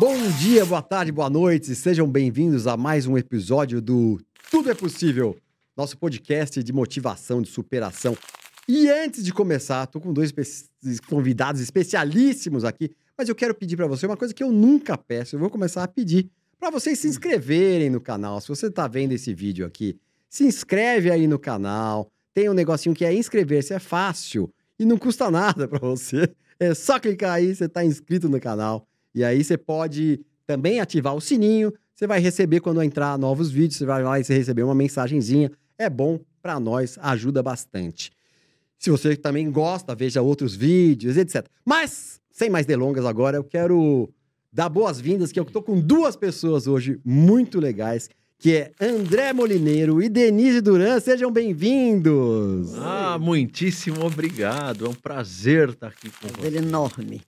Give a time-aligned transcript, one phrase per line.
[0.00, 1.74] Bom dia, boa tarde, boa noite.
[1.74, 4.18] Sejam bem-vindos a mais um episódio do
[4.50, 5.36] Tudo é Possível,
[5.76, 8.16] nosso podcast de motivação, de superação.
[8.66, 10.32] E antes de começar, tô com dois
[11.06, 15.36] convidados especialíssimos aqui, mas eu quero pedir para você uma coisa que eu nunca peço.
[15.36, 18.40] Eu vou começar a pedir para vocês se inscreverem no canal.
[18.40, 19.98] Se você está vendo esse vídeo aqui,
[20.30, 22.10] se inscreve aí no canal.
[22.32, 26.34] Tem um negocinho que é inscrever-se, é fácil e não custa nada para você.
[26.58, 28.86] É só clicar aí, você está inscrito no canal.
[29.14, 31.72] E aí você pode também ativar o sininho.
[31.94, 35.50] Você vai receber quando entrar novos vídeos, você vai lá e você receber uma mensagenzinha.
[35.78, 38.10] É bom para nós, ajuda bastante.
[38.78, 41.46] Se você também gosta, veja outros vídeos, etc.
[41.64, 44.08] Mas, sem mais delongas agora, eu quero
[44.52, 50.02] dar boas-vindas, que eu tô com duas pessoas hoje muito legais, que é André Molineiro
[50.02, 50.98] e Denise Duran.
[50.98, 52.72] Sejam bem-vindos!
[52.78, 54.86] Ah, muitíssimo obrigado.
[54.86, 56.58] É um prazer estar aqui com Prazer você.
[56.58, 57.20] enorme.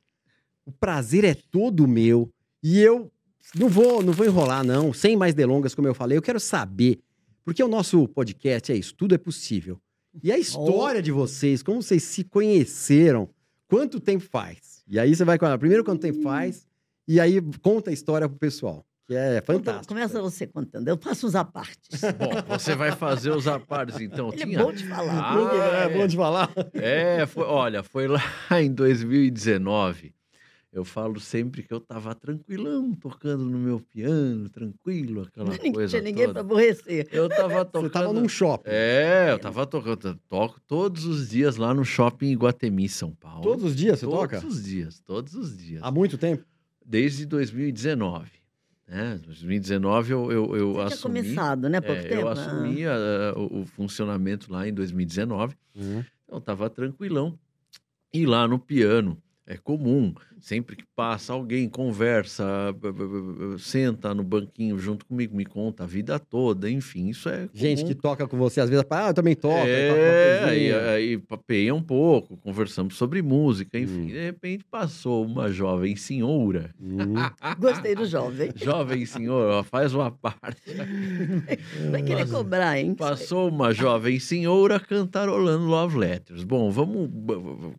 [0.64, 2.30] O prazer é todo meu.
[2.62, 3.10] E eu
[3.54, 4.92] não vou, não vou enrolar, não.
[4.92, 7.00] Sem mais delongas, como eu falei, eu quero saber.
[7.44, 9.80] Porque o nosso podcast é isso, tudo é possível.
[10.22, 13.28] E a história de vocês, como vocês se conheceram,
[13.66, 14.84] quanto tempo faz?
[14.86, 16.66] E aí você vai contar primeiro quanto tempo faz,
[17.08, 18.84] e aí conta a história pro pessoal.
[19.08, 19.88] Que é fantástico.
[19.88, 20.86] Começa você contando.
[20.86, 22.00] Eu faço os apartes.
[22.16, 24.28] Bom, você vai fazer os apartes, então.
[24.28, 24.60] Ele Tinha...
[24.60, 25.34] é bom de falar.
[25.34, 26.50] Ah, é bom de falar.
[26.74, 28.22] É, foi- olha, foi lá
[28.62, 30.14] em 2019.
[30.72, 35.90] Eu falo sempre que eu tava tranquilão, tocando no meu piano, tranquilo, aquela Não coisa
[35.90, 36.32] tinha ninguém toda.
[36.32, 37.06] para aborrecer.
[37.12, 37.82] Eu tava tocando...
[37.92, 38.70] Você tava num shopping.
[38.70, 43.42] É, eu tava tocando, toco todos os dias lá no shopping Iguatemi, São Paulo.
[43.42, 44.46] Todos os dias você todos toca?
[44.46, 45.82] os dias, todos os dias.
[45.82, 46.42] Há muito tempo?
[46.84, 48.30] Desde 2019.
[48.88, 49.20] Né?
[49.24, 51.20] 2019 eu, eu, eu Você tinha assumi...
[51.22, 51.80] começado, né?
[51.82, 52.20] Pouco É, tempo.
[52.22, 52.32] eu Ah.
[52.32, 55.54] assumi a- a- o, o funcionamento lá em 2019.
[55.74, 56.02] Uhum.
[56.26, 57.38] Então, tava tranquilão.
[58.12, 62.44] E lá no piano, é comum, sempre que passa alguém, conversa,
[63.58, 67.50] senta no banquinho junto comigo, me conta a vida toda, enfim, isso é comum.
[67.54, 69.54] Gente que toca com você, às vezes, ah, eu também toco.
[69.56, 70.90] aí É, aí, coisinha.
[70.90, 74.02] aí papeia um pouco, conversamos sobre música, enfim.
[74.02, 74.06] Hum.
[74.06, 77.14] De repente passou uma jovem senhora, Hum.
[77.58, 78.50] Gostei do jovem.
[78.56, 80.60] jovem senhora, faz uma parte.
[81.90, 82.94] Vai querer cobrar, hein?
[82.94, 86.42] Passou uma jovem senhora cantarolando Love Letters.
[86.44, 87.08] Bom, vamos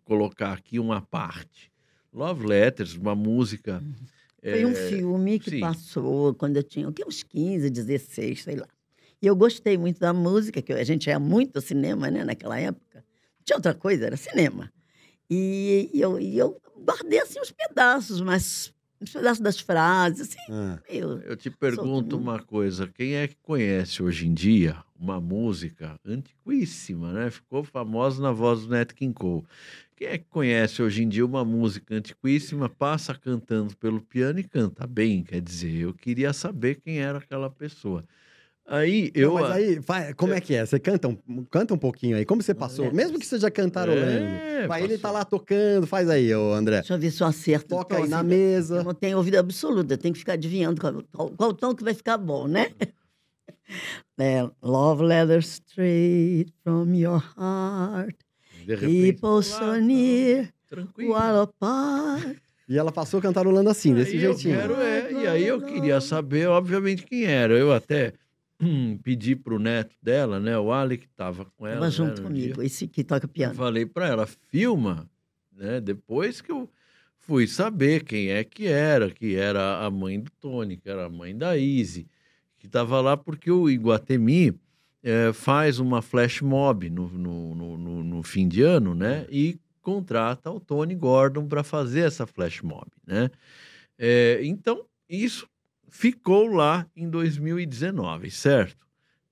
[0.04, 1.70] colocar aqui uma parte.
[2.14, 3.82] Love Letters, uma música.
[4.40, 5.60] Foi um é, filme que sim.
[5.60, 8.68] passou quando eu tinha uns 15, 16, sei lá.
[9.20, 12.60] E eu gostei muito da música, que a gente ia muito ao cinema, né, naquela
[12.60, 12.98] época.
[12.98, 14.70] Não tinha outra coisa, era cinema.
[15.30, 20.52] E, e eu, e eu guardei, assim, uns pedaços, mas uns pedaços das frases, assim,
[20.52, 20.78] Ah.
[20.90, 21.22] meio...
[21.22, 27.12] Eu te pergunto uma coisa: quem é que conhece hoje em dia uma música antiquíssima,
[27.12, 27.30] né?
[27.30, 29.44] Ficou famosa na voz do Nat King Cole.
[29.96, 34.44] Quem é que conhece hoje em dia uma música antiquíssima, passa cantando pelo piano e
[34.44, 35.22] canta bem?
[35.22, 38.04] Quer dizer, eu queria saber quem era aquela pessoa.
[38.66, 39.34] Aí eu.
[39.34, 40.64] Não, mas aí, vai, como é que é?
[40.64, 42.24] Você canta um, canta um pouquinho aí.
[42.24, 42.86] Como você passou?
[42.86, 43.04] Letters.
[43.04, 44.02] Mesmo que seja cantarolando.
[44.02, 46.78] É, vai, ele tá lá tocando, faz aí, ô André.
[46.78, 47.74] Deixa eu ver se eu acerto.
[47.74, 48.76] o Toca tom, aí na mesa.
[48.76, 51.84] Eu não tenho ouvido absoluto, eu tenho que ficar adivinhando qual, qual, qual tom que
[51.84, 52.70] vai ficar bom, né?
[54.18, 58.14] É, Love letter straight from your heart,
[58.64, 59.20] De repente,
[60.98, 62.36] while apart.
[62.68, 64.54] E ela passou cantarolando assim, desse Aí jeitinho.
[64.54, 67.52] Eu quero, é, e aí eu queria saber, obviamente, quem era.
[67.54, 68.14] Eu até
[68.60, 70.58] hum, pedi pro neto dela, né?
[70.58, 71.76] O Ali, que tava com ela.
[71.76, 72.64] Tava né, junto no comigo, dia.
[72.64, 73.54] esse que toca Eu piano.
[73.54, 75.08] falei pra ela, filma,
[75.52, 75.78] né?
[75.80, 76.68] Depois que eu
[77.18, 81.10] fui saber quem é que era, que era a mãe do Tony, que era a
[81.10, 82.06] mãe da Izzy,
[82.58, 84.54] que tava lá porque o Iguatemi
[85.04, 89.26] eh, faz uma flash mob no, no, no, no- fim de ano, né?
[89.30, 93.30] E contrata o Tony Gordon para fazer essa flash mob, né?
[93.98, 95.46] Eh, então, isso
[95.90, 98.84] ficou lá em 2019, certo?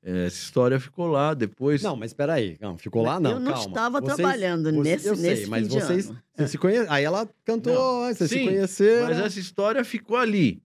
[0.04, 1.82] Eh, Essa história ficou lá, depois...
[1.82, 2.56] Não, mas espera aí.
[2.60, 3.68] Não, ficou lá não, Eu não calma.
[3.68, 6.22] estava Vocês- trabalhando você- nesse, Eu sei, nesse mas fim de vocês, ano.
[6.36, 6.78] vocês se conhe...
[6.88, 9.06] Aí ela cantou, Não, vocês se sim, conheceram.
[9.06, 10.60] Mas essa história ficou ali.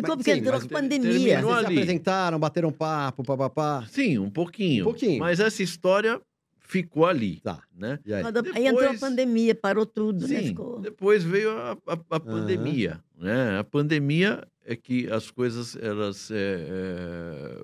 [0.00, 1.10] Ficou Mas porque sim, a pandemia.
[1.10, 1.76] Mas terminou vocês se ali.
[1.76, 3.84] apresentaram, bateram papo, papapá.
[3.90, 4.82] Sim, um pouquinho.
[4.82, 5.18] Um pouquinho.
[5.20, 6.20] Mas essa história
[6.60, 7.60] ficou ali, Tá.
[7.74, 7.98] né?
[8.04, 8.22] E aí?
[8.22, 10.40] Quando- Aí entrou a Depois- pandemia, parou tudo, né?
[10.40, 10.78] Sim, Ficou...
[10.80, 13.58] depois veio a, a- a pandemia, né?
[13.58, 17.62] A pandemia é que as coisas, elas é, é,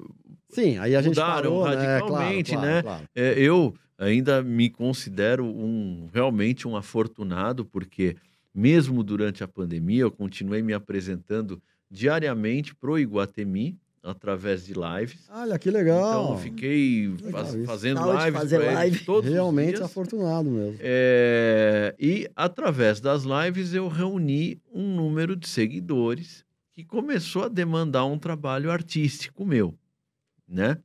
[0.48, 1.74] Sim, aí a gente mudaram parou, né?
[1.98, 2.82] radicalmente, Claro, né?
[2.82, 3.08] claro, claro.
[3.14, 8.16] É, eu ainda me considero um realmente um afortunado, porque
[8.54, 11.60] mesmo durante a pandemia eu continuei me apresentando
[11.94, 15.26] diariamente pro Iguatemi através de lives.
[15.30, 16.24] Olha, que legal.
[16.24, 19.04] Então fiquei Legal faz- fazendo Tal lives fazer live.
[19.04, 20.76] todos os Realmente afortunado mesmo.
[20.80, 28.04] É, e através das lives eu reuni um número de seguidores que começou a demandar
[28.04, 29.74] um trabalho artístico meu,
[30.46, 30.76] né?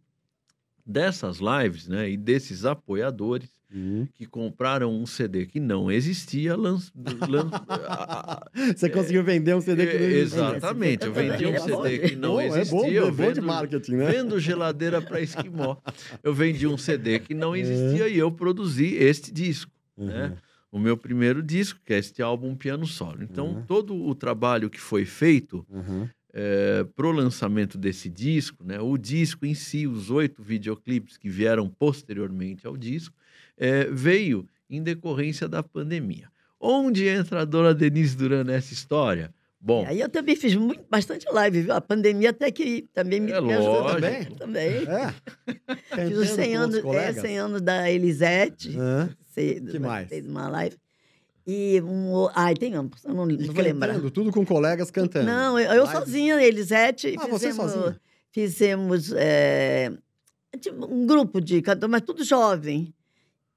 [0.86, 4.08] Dessas lives, né, e desses apoiadores Uhum.
[4.16, 6.80] que compraram um CD que não existia, lan...
[7.30, 7.50] lan...
[7.70, 10.40] a- Você conseguiu vender um CD que não É, existia.
[10.42, 12.62] Exatamente, eu vendi um É CD que não Bom, existia.
[12.62, 14.12] É bom, eu é bom de vendo- marketing, né?
[14.12, 15.76] Vendo geladeira para esquimó.
[16.24, 17.36] Eu vendi um CD que É.
[17.36, 20.28] não existia e eu produzi este disco, né?
[20.30, 20.38] Uhum.
[20.72, 23.24] O meu primeiro disco, que é este álbum Piano Solo.
[23.24, 23.62] Então, Uhum.
[23.68, 26.08] todo o trabalho que foi feito Uhum.
[26.96, 28.80] para o lançamento desse disco, né?
[28.80, 33.16] O disco em si, os oito videoclipes que vieram posteriormente ao disco,
[33.60, 36.30] eh, veio em decorrência da pandemia.
[36.60, 39.34] Onde entra a dona Denise Duran nessa história?
[39.62, 41.74] Bom, Aí eu também fiz muito, bastante live, viu?
[41.74, 44.02] A pandemia até que também me, É me ajudou lógico.
[44.02, 44.26] também.
[44.36, 44.88] também.
[44.88, 45.14] É.
[46.08, 48.78] Fiz os 100 anos, é, 100 anos da Elisete.
[49.28, 50.08] Cê- Que mais?
[50.08, 50.78] Fez uma live.
[51.46, 52.30] E um.
[52.36, 53.88] Ai, tem um, eu não, E não vou lembrar.
[53.90, 55.26] cantando, tudo com colegas cantando.
[55.26, 57.16] Não, eu, eu sozinha, Elisete.
[57.20, 58.02] Ah, você fizemos, sozinha?
[58.32, 59.92] Fizemos é,
[60.60, 62.94] tipo, um grupo de cantores, mas tudo jovem.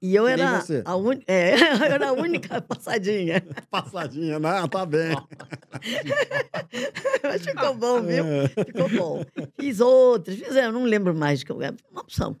[0.03, 1.31] E eu era a única.
[1.31, 3.41] É, eu era a única passadinha.
[3.71, 5.15] Passadinha, não, tá bem.
[7.23, 8.25] Mas ficou bom, viu?
[8.25, 8.47] É.
[8.49, 9.25] Ficou bom.
[9.57, 12.35] Fiz outros, fiz, eu não lembro mais de que eu uma opção.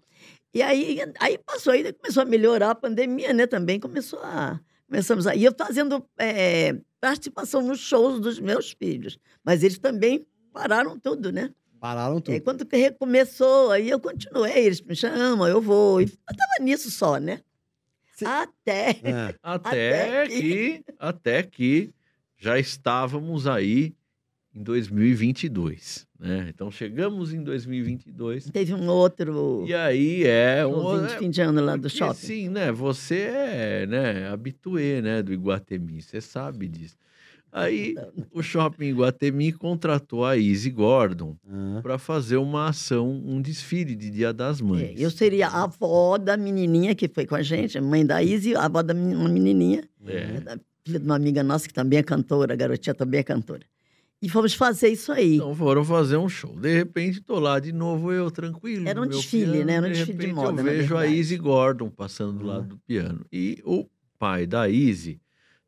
[0.53, 3.47] E aí, aí passou, aí começou a melhorar a pandemia, né?
[3.47, 4.59] Também começou a.
[4.85, 5.33] Começamos a.
[5.33, 9.17] E eu fazendo é, participação nos shows dos meus filhos.
[9.41, 11.49] Mas eles também pararam tudo, né?
[11.79, 12.33] Pararam E tudo.
[12.33, 16.01] aí, quando que recomeçou, aí eu continuei, eles me chamam, eu vou.
[16.01, 17.39] E eu tava nisso só, né?
[18.13, 18.89] Cê- Até.
[19.03, 19.35] É.
[19.41, 20.85] até, Até que...
[20.99, 21.93] até que
[22.37, 23.95] já estávamos aí
[24.55, 26.47] em 2022, né?
[26.49, 31.41] Então chegamos em 2022 Teve um outro e aí é um de é, fim de
[31.41, 32.13] ano lá do shopping.
[32.13, 32.71] Sim, né?
[32.71, 36.95] Você é, né, habituê, né, do Iguatemi, você sabe disso.
[37.53, 37.95] Aí
[38.33, 41.81] o Shopping Iguatemi contratou a Izzy Gordon Hã?
[41.81, 44.99] para fazer uma ação, um desfile de Dia das É, Mães.
[44.99, 48.65] eu seria a avó da menininha que foi com a gente, mãe da Izzy, a
[48.65, 50.39] avó da uma menininha, É.
[50.41, 53.61] da filha de uma amiga nossa que também é cantora, a garotinha também é cantora.
[54.21, 55.35] E fomos fazer isso aí.
[55.35, 56.55] Então foram fazer um show.
[56.57, 58.87] De repente, tô lá de novo, eu tranquilo.
[58.87, 59.73] Era um desfile, piano, né?
[59.73, 61.05] Era um de desfile de repente, moda, Eu vejo a.
[61.05, 62.47] Izzy Gordon passando do Uhum.
[62.47, 63.25] lado do piano.
[63.31, 63.85] E o
[64.17, 65.19] pai da Izzy,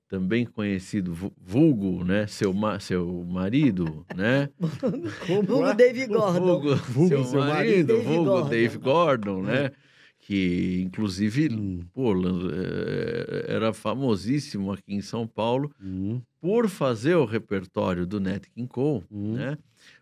[0.08, 2.28] também conhecido vu- vulgo, né?
[2.28, 4.50] Seu, ma seu marido, né?
[5.48, 5.74] Vulgo é?
[5.76, 6.40] David Gordon.
[6.40, 7.54] Vulgo, Vulgo, seu, seu marido.
[7.56, 8.50] marido, Dave vulgo Gordon.
[8.50, 9.72] Dave Gordon, né?
[10.20, 11.80] Que, inclusive, Hum.
[11.94, 18.44] pô, eh, era famosíssimo aqui em São Paulo Hum, por fazer o repertório do Nat
[18.54, 19.34] King Cole, Hum.
[19.34, 19.58] né?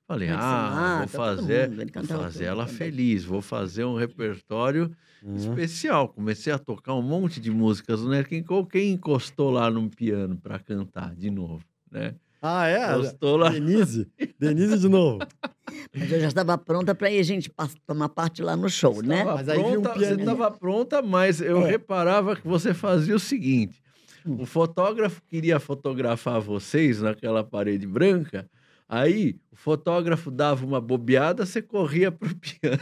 [0.07, 2.77] Falei, Frank ah, Sinatra, vou fazer, mundo, vou fazer ela também.
[2.77, 4.91] feliz, vou fazer um repertório
[5.23, 5.35] hã?
[5.35, 6.09] especial.
[6.09, 8.67] Comecei a tocar um monte de músicas do Nat King Cole.
[8.67, 12.15] Quem encostou lá no piano para cantar de novo, né?
[12.41, 12.91] Ah, é?
[12.91, 13.49] Encostou lá.
[13.49, 14.11] Denise?
[14.37, 15.25] Denise de novo.
[15.95, 17.49] Mas eu já estava pronta para ir a gente
[17.85, 19.23] tomar parte lá no show, né?
[19.23, 21.71] Tava Mas aí vinha um pronta, você estava pronta, mas eu É.
[21.71, 23.81] reparava que você fazia o seguinte:
[24.25, 24.37] Hum.
[24.41, 28.49] o fotógrafo queria fotografar vocês naquela parede branca,
[28.87, 32.79] aí o fotógrafo dava uma bobeada, você corria pro piano.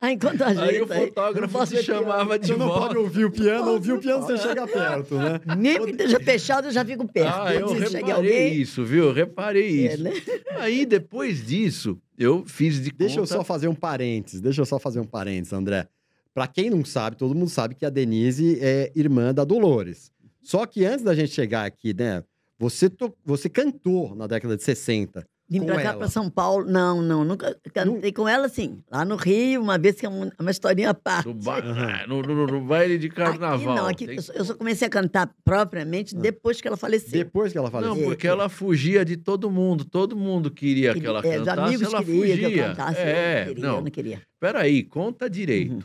[0.00, 0.64] Ah, enquanto a gente.
[0.68, 2.86] Aí o fotógrafo te chamava de Você não volta.
[2.88, 5.40] pode ouvir o piano, Não ouvir o piano você chega perto, né?
[5.56, 7.32] Mesmo que esteja fechado, eu já fico perto.
[7.32, 8.54] Ah, eu Se reparei alguém.
[8.60, 9.04] isso, viu?
[9.04, 10.02] Eu reparei É, isso.
[10.02, 10.10] né?
[10.56, 13.34] Aí, depois disso, eu fiz de Deixa eu conta...
[13.36, 15.86] só fazer um parênteses, deixa eu só fazer um parênteses, André.
[16.34, 20.10] Pra quem não sabe, todo mundo sabe que a Denise é irmã da Dolores.
[20.42, 22.24] Só que antes da gente chegar aqui, né,
[22.62, 25.26] você, to- você cantou na década de 60.
[25.50, 25.98] Vim Com pra cá, ela.
[25.98, 26.64] pra São Paulo.
[26.64, 28.78] Não, não, nunca cantei com ela, sim.
[28.90, 31.26] Lá no Rio, uma vez que é um- uma historinha à parte.
[31.26, 31.56] No, ba...
[31.58, 33.56] ah, no, no- no baile de carnaval.
[33.56, 36.76] Aqui não, aqui Tem- eu só- eu só comecei a cantar propriamente depois que ela
[36.76, 37.10] faleceu.
[37.10, 38.04] Depois que ela Não, faleceu.
[38.04, 39.84] porque ela fugia de todo mundo.
[39.84, 42.36] Todo mundo queria que ela É, os cantasse, amigos ela queriam fugia.
[42.50, 43.76] que eu cantasse, eu é, não queria, não.
[43.76, 44.22] eu não queria.
[44.40, 45.72] Peraí, conta direito.
[45.74, 45.80] Uhum.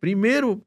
[0.00, 0.62] Primeiro,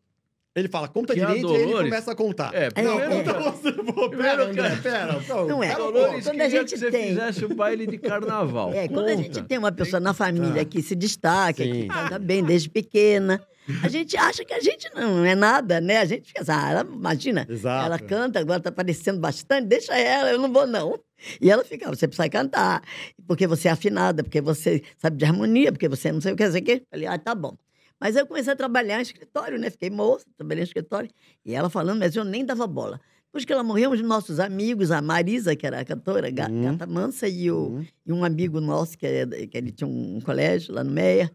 [0.53, 2.53] Ele fala, conta Que a direito, e ele começa a contar.
[2.53, 3.15] é, É, primeiro, é.
[3.19, 3.71] Então você...
[3.71, 5.17] Pô, pera, André, que- pera.
[5.47, 5.71] Não é.
[5.71, 5.75] A.
[5.77, 8.73] Dolores quando a queria gente que você tem- fizesse o baile de carnaval.
[8.73, 9.23] É, quando a Conta.
[9.23, 11.71] gente tem uma pessoa na família que se destaca, Sim.
[11.83, 13.41] que canta bem desde pequena,
[13.81, 15.99] a gente acha que a gente não é nada, né?
[15.99, 17.85] A gente fica assim, ah, ela, imagina, Exato.
[17.85, 20.99] ela canta, agora tá aparecendo bastante, deixa ela, eu não vou não.
[21.39, 22.81] E ela fica, você precisa cantar,
[23.25, 26.43] porque você é afinada, porque você sabe de harmonia, porque você não sei o que,
[26.43, 26.83] não sei o que.
[26.91, 27.55] Falei, ah, tá bom.
[28.01, 29.69] Mas aí eu comecei a trabalhar em escritório, né?
[29.69, 31.09] Fiquei moça, trabalhei em escritório.
[31.45, 32.99] E ela falando, mas eu nem dava bola.
[33.27, 36.63] Depois que ela morreu, os nossos amigos, a Marisa, que era a cantora, Uhum.
[36.63, 37.85] Gata Mansa, e, o, Uhum.
[38.07, 41.31] e um amigo nosso, que, é, que ele tinha um colégio lá no Meia.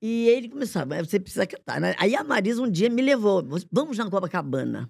[0.00, 1.80] E ele começava, "Mas você precisa cantar.
[1.80, 1.94] né?
[1.98, 4.88] Aí a Marisa um dia me levou, vamos na Copacabana.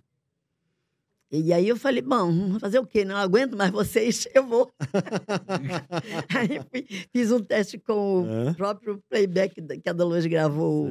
[1.31, 3.05] E aí eu falei, bom, fazer o quê?
[3.05, 4.71] Não aguento mais vocês, eu vou.
[6.35, 6.61] aí
[7.13, 10.89] fiz um teste com o próprio playback que a Dolores gravou.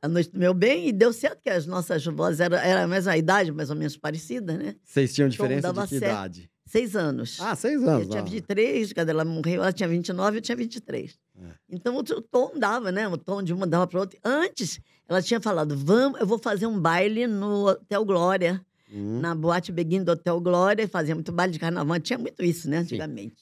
[0.00, 2.86] A Noite do Meu Bem, e deu certo que as nossas vozes eram, eram a
[2.86, 4.76] mesma idade, mais ou menos parecida, né?
[4.84, 6.12] Vocês tinham diferença dava de que certo.
[6.12, 6.50] idade?
[6.64, 7.38] Seis anos.
[7.40, 8.02] Ah, seis anos.
[8.02, 8.30] Eu tinha não.
[8.30, 11.18] 23, quando ela morreu, ela tinha 29, eu tinha 23.
[11.36, 11.46] É.
[11.68, 13.08] Então o o tom dava, né?
[13.08, 14.18] O tom de uma dava para outra.
[14.22, 19.20] Antes, ela tinha falado: vamos, eu vou fazer um baile no Hotel Glória, Hum.
[19.20, 21.98] na boate Beguim do Hotel Glória, fazia muito baile de carnaval.
[22.00, 23.36] Tinha muito isso, né, antigamente.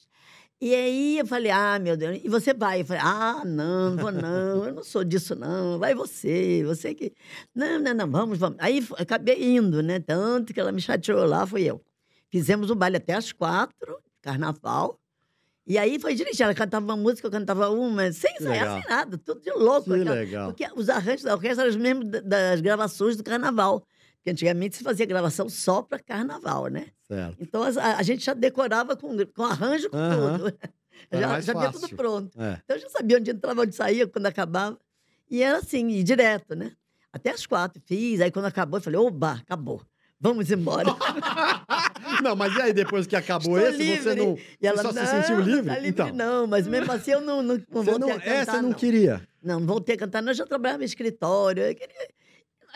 [0.59, 2.81] E aí eu falei: ah, meu Deus, e você vai?
[2.81, 6.93] Eu falei: ah, não, não vou não, eu não sou disso não, vai você, você
[6.95, 7.13] que.
[7.55, 8.57] Não, não, não, vamos, vamos.
[8.59, 9.99] Aí acabei indo, né?
[9.99, 11.79] Tanto que ela me chateou lá, fui eu.
[12.29, 14.99] Fizemos o baile até às quatro, carnaval.
[15.65, 16.45] E aí foi direitinho.
[16.45, 19.83] Ela cantava uma música, eu cantava uma, sem ensaiar, sem nada, tudo de louco.
[19.83, 20.47] Que aquela- legal.
[20.53, 23.85] Porque os arranjos da orquestra eram os mesmos da- das gravações do carnaval.
[24.27, 26.87] Porque antigamente se fazia gravação só para carnaval, né?
[27.07, 27.37] Certo.
[27.39, 30.37] Então a, a gente já decorava com, com arranjo, com Aham.
[30.39, 30.57] tudo.
[31.09, 32.41] Era Já, já tinha tudo pronto.
[32.41, 32.59] É.
[32.61, 34.77] Então eu já sabia onde entrava, onde saía, quando acabava.
[35.31, 36.73] E era assim, e direto, né?
[37.13, 38.19] Até as quatro fiz.
[38.19, 39.81] Aí quando acabou, eu falei, oba, acabou.
[40.19, 40.89] Vamos embora.
[42.21, 44.15] Não, mas e aí, depois que acabou Estou esse, você livre.
[44.25, 44.33] não.
[44.33, 45.67] E você ela, só não, se sentiu não livre?
[45.67, 46.11] tá livre então.
[46.13, 48.69] não, mas mesmo assim eu não, não, não Você voltei não, a cantar, essa não,
[48.69, 48.73] não.
[48.73, 49.27] queria.
[49.43, 50.31] Não, não voltei a cantar, não.
[50.31, 51.63] Eu já trabalhava em escritório.
[51.63, 52.16] Eu, queria...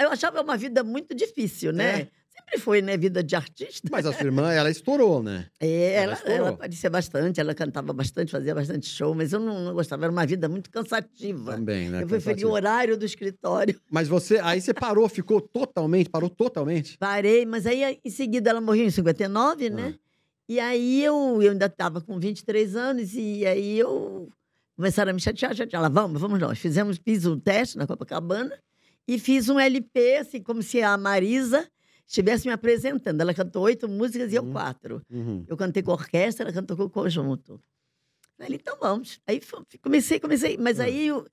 [0.03, 2.01] eu achava uma vida muito difícil, né?
[2.01, 2.21] É.
[2.33, 2.97] Sempre foi, né?
[2.97, 3.87] Vida de artista.
[3.91, 5.47] Mas a sua irmã, ela estourou, né?
[5.59, 6.37] É, Ela ela, estourou.
[6.37, 10.05] ela aparecia bastante, ela cantava bastante, fazia bastante show, mas eu não, não gostava.
[10.05, 11.53] Era uma vida muito cansativa.
[11.53, 12.03] Também, né?
[12.03, 13.79] eu preferi o horário do escritório.
[13.91, 16.97] Mas você, aí você parou, ficou totalmente, parou totalmente?
[16.97, 19.93] Parei, mas aí em seguida ela morreu em 59, né?
[19.95, 19.99] Ah.
[20.47, 24.29] E aí eu, eu ainda estava com 23 anos e aí eu
[24.75, 25.81] começaram a me chatear, chatear.
[25.81, 26.57] Ela, vamos, vamos nós.
[26.57, 28.57] Fizemos, fiz um teste na Copacabana
[29.07, 31.67] e fiz um LP, assim, como se a Marisa
[32.07, 33.19] estivesse me apresentando.
[33.21, 34.51] Ela cantou oito músicas e eu Uhum.
[34.51, 35.01] quatro.
[35.09, 35.43] Uhum.
[35.47, 37.59] Eu cantei com a orquestra, ela cantou com o conjunto.
[38.37, 39.19] Falei, então vamos.
[39.27, 39.39] Aí
[39.81, 40.57] comecei, comecei.
[40.57, 40.83] Mas Ah.
[40.85, 41.25] aí o,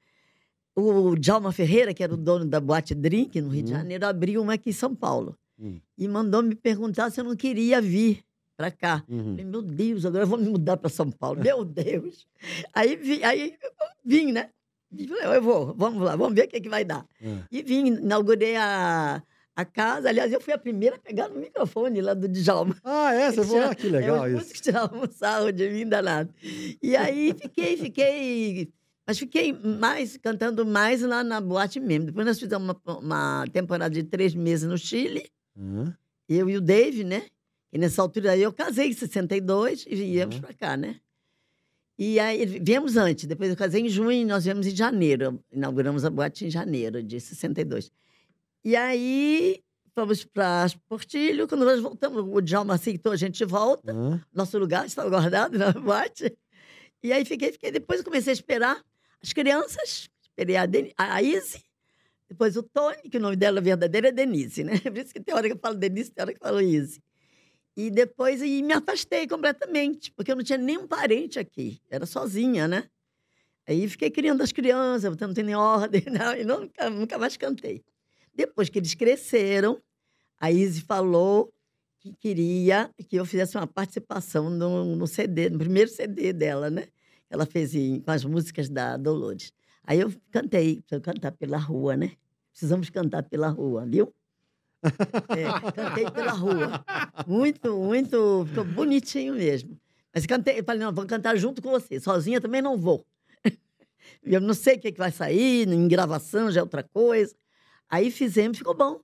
[0.76, 3.78] o Djalma Ferreira, que era o dono da Boate Drink no Rio de Uhum.
[3.78, 5.36] Janeiro, abriu uma aqui em São Paulo.
[5.58, 5.80] Hum.
[5.96, 8.22] E mandou me perguntar se eu não queria vir
[8.56, 9.02] para cá.
[9.08, 9.30] Uhum.
[9.30, 11.40] Falei, meu Deus, agora eu vou me mudar para São Paulo.
[11.52, 12.26] Meu Deus.
[12.74, 13.56] Aí, vi, aí
[14.04, 14.50] vim, né?
[14.96, 17.04] Eu vou, vamos lá, vamos ver o que, que vai dar.
[17.22, 17.42] Ah.
[17.50, 19.22] E vim, inaugurei a,
[19.54, 20.08] a casa.
[20.08, 22.74] Aliás, eu fui a primeira a pegar no microfone lá do Djalma.
[22.82, 23.30] Ah, é?
[23.30, 24.54] Você falou, tiravam- ah, que legal é, isso.
[24.62, 26.32] tiravam um sarro de mim danado.
[26.82, 28.72] E aí fiquei, fiquei.
[29.06, 32.06] Mas fiquei mais, cantando mais lá na boate mesmo.
[32.06, 35.30] Depois nós fizemos uma, uma temporada de três meses no Chile,
[36.28, 37.22] eu e o Dave, né?
[37.72, 40.40] E nessa altura aí eu casei em 62 e viemos Uhum.
[40.42, 40.96] para cá, né?
[41.98, 45.42] E aí viemos antes, depois eu casei em junho nós viemos em janeiro.
[45.50, 47.90] Inauguramos a boate em janeiro de 62.
[48.64, 49.60] E aí
[49.94, 54.24] fomos para Portilho, quando nós voltamos, o Djalma aceitou a gente de volta Hã?
[54.32, 56.36] nosso lugar estava guardado na boate.
[57.02, 57.72] E aí fiquei, fiquei.
[57.72, 58.84] Depois comecei a esperar
[59.20, 60.08] as crianças.
[60.22, 61.64] Esperei a, Deni, a Izzy,
[62.28, 64.78] depois o Tony, que o nome dela verdadeiro é Denise, né?
[64.84, 67.02] Por isso que tem hora que eu falo Denise, tem hora que eu falo Izzy.
[67.78, 71.80] E depois e me afastei completamente, porque eu não tinha nenhum parente aqui.
[71.88, 72.90] Era sozinha, né?
[73.68, 77.84] Aí fiquei criando as crianças, botando tudo em ordem, não, e nunca, nunca mais cantei.
[78.34, 79.80] Depois que eles cresceram,
[80.40, 81.54] a Izzy falou
[82.00, 86.88] que queria que eu fizesse uma participação no, no CD, no primeiro CD dela, né?
[87.30, 89.52] Ela fez com as músicas da Dolores.
[89.84, 92.10] Aí eu cantei, para cantar pela rua, né?
[92.50, 94.12] Precisamos cantar pela rua, viu?
[94.82, 96.84] É, cantei pela rua.
[97.26, 99.78] Muito, muito, ficou bonitinho mesmo.
[100.14, 102.00] Mas cantei, eu falei, não, vou cantar junto com você.
[102.00, 103.04] Sozinha também não vou.
[104.22, 107.34] Eu não sei o que, que vai sair, em gravação já é outra coisa.
[107.88, 109.00] Aí fizemos, ficou bom.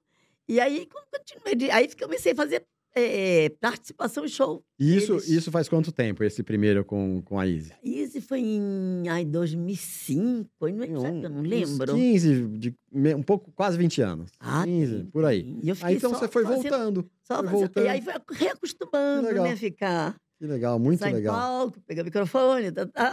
[0.49, 2.67] E aí continuei, aí comecei a fazer
[2.97, 4.65] eh, participação em show.
[4.79, 7.73] E isso, Eles- isso faz quanto tempo, esse primeiro com, com a Izzy?
[7.83, 10.87] Isso foi em ai, 2005, eu não,
[11.21, 11.95] que eu não Uns lembro.
[11.95, 14.31] 15, de, um pouco, quase 20 anos.
[14.41, 15.59] Ah, 15, tem, por aí.
[15.63, 17.11] E Aí então só você foi fazendo- voltando.
[17.23, 17.85] só foi voltando.
[17.85, 19.45] E aí foi reacostumando, legal.
[19.45, 19.57] né?
[19.57, 21.35] Ficar Que legal, muito sair em legal.
[21.35, 23.13] palco, pegar o microfone, tá, tá.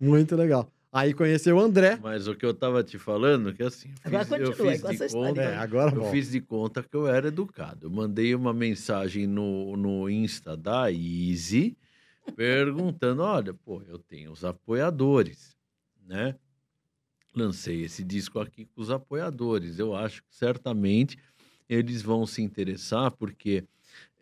[0.00, 0.70] Muito legal.
[0.96, 1.98] Aí conheceu o André.
[2.02, 4.80] Mas o que eu tava te falando, que assim, eu Agora fiz, eu continua fiz
[4.80, 5.28] com de essa história.
[5.28, 6.10] conta, É, agora eu volta.
[6.10, 7.86] fiz de conta que eu era educado.
[7.86, 11.76] Eu mandei uma mensagem no, no Insta da Easy,
[12.34, 15.54] perguntando, olha, pô, eu tenho os apoiadores,
[16.06, 16.34] né?
[17.34, 19.78] Lancei esse disco aqui com os apoiadores.
[19.78, 21.18] Eu acho que certamente
[21.68, 23.64] eles vão se interessar, porque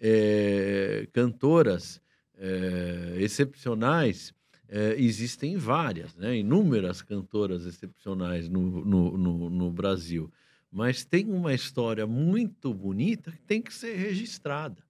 [0.01, 2.01] é, cantoras
[2.37, 4.35] é, excepcionais
[4.75, 6.37] é, existem várias, né?
[6.37, 10.29] inúmeras cantoras excepcionais no, no, no, no Brasil.
[10.69, 14.83] Mas tem uma história muito bonita que tem que ser registrada.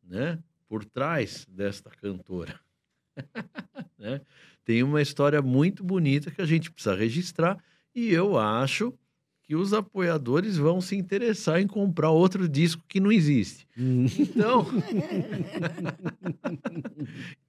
[0.00, 2.60] né, por trás desta cantora.
[3.98, 4.20] né?
[4.64, 7.58] Tem uma história muito bonita que a gente precisa registrar
[7.92, 8.96] e eu acho
[9.46, 13.68] que os apoiadores vão se interessar em comprar outro disco que não existe.
[13.78, 14.06] Hum.
[14.18, 14.66] Então,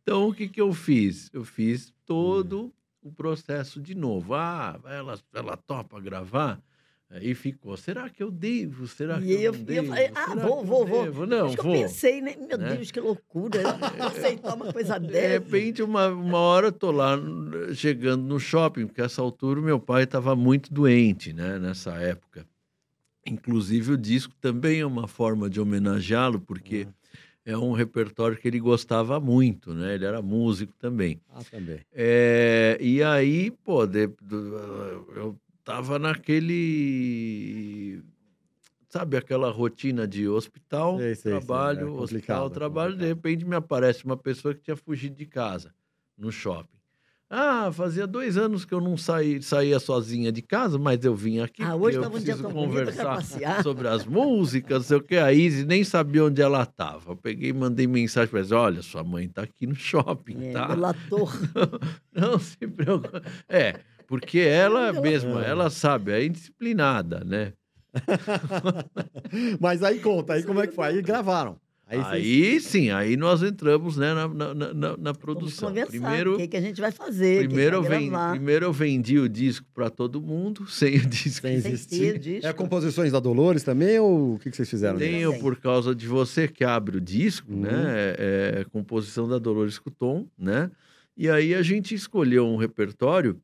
[0.02, 1.30] então o que, que eu fiz?
[1.34, 4.34] Eu fiz todo o processo de novo.
[4.34, 6.62] Ah, ela, ela topa gravar?
[7.10, 8.88] Aí ficou, será que eu devo?
[8.88, 9.88] Será que eu, eu, devo?
[9.90, 11.04] falei, ah, Será vou, vou, vou.
[11.04, 11.26] devo?
[11.26, 11.76] Não, Acho que vou.
[11.76, 12.36] eu pensei, né?
[12.36, 12.74] Meu né?
[12.76, 13.62] Deus, que loucura.
[13.98, 15.28] eu Aceitar uma coisa De dessa.
[15.28, 17.16] repente, uma, uma hora eu tô lá
[17.74, 22.46] chegando no shopping, porque essa altura meu pai estava muito doente, né, nessa época.
[23.26, 26.88] Inclusive, o disco também é uma forma de homenageá-lo, porque
[27.46, 29.96] é um repertório que ele gostava muito, né?
[29.96, 31.20] Ele era músico também.
[31.34, 31.80] Ah, também.
[31.94, 34.58] É, e aí, pô, de- do-
[35.16, 35.36] eu
[35.66, 38.02] tava naquele.
[38.90, 42.98] Sabe aquela rotina de hospital, Sei, sei, sei, é trabalho, complicado, hospital, é trabalho, de
[43.00, 43.16] complicado.
[43.18, 45.74] repente me aparece uma pessoa que tinha fugido de casa
[46.18, 46.70] no shopping.
[47.30, 51.40] Ah, fazia dois anos que eu não saí, saía sozinha de casa, mas eu vim
[51.40, 51.62] aqui.
[51.64, 53.64] Ah, hoje eu um preciso bonito, quero conversar passear.
[53.64, 55.18] sobre as músicas, não sei o que.
[55.18, 57.12] A Izzy nem sabia onde ela estava.
[57.12, 60.52] Eu peguei e mandei mensagem para ela: olha, sua mãe está aqui no shopping, É,
[60.54, 60.68] tá?
[60.68, 61.34] delator.
[62.14, 63.20] Não se preocupe.
[63.50, 65.50] É, porque ela mesma, É.
[65.50, 67.54] ela sabe, é indisciplinada, né?
[69.60, 70.88] Mas aí conta, aí como é que foi?
[70.88, 71.58] Aí gravaram.
[71.88, 75.70] Aí, Aí, sim, aí nós entramos né, na, na, na- na- produção.
[75.70, 75.92] conversar.
[75.92, 77.42] Primeiro, O que, que a gente vai fazer?
[77.44, 78.32] que primeiro, eu que gravar.
[78.32, 81.42] primeiro eu vendi o disco para todo mundo, sem o disco.
[81.48, 82.18] Sem Sem existir.
[82.18, 82.48] disco.
[82.48, 84.98] É composições da Dolores também ou o que, que vocês fizeram?
[84.98, 87.62] Tenho por causa de você que abre o disco, Uhum.
[87.62, 87.72] né?
[88.18, 90.72] É, é composição da Dolores Couton, né?
[91.16, 93.40] E aí a gente escolheu um repertório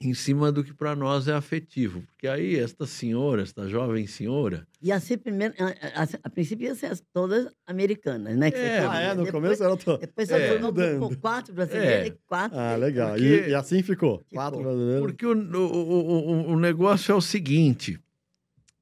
[0.00, 4.64] em cima do que para nós é afetivo, porque aí esta senhora, esta jovem senhora,
[4.80, 8.48] E assim, primeiro, a, a, a princípio, ia ser as- todas americanas, né?
[8.54, 9.08] É, Ah, é?
[9.14, 9.98] No depois, começo era to...
[9.98, 10.56] Depois É.
[10.60, 11.18] não, Mudando.
[11.18, 12.06] quatro brasileiras É.
[12.06, 12.56] e quatro.
[12.56, 13.10] Ah, legal.
[13.10, 14.18] Porque- E, e assim ficou.
[14.18, 14.38] Ficou.
[14.38, 15.00] Quatro brasileiros.
[15.00, 17.98] Porque o, o, o, o negócio é o seguinte: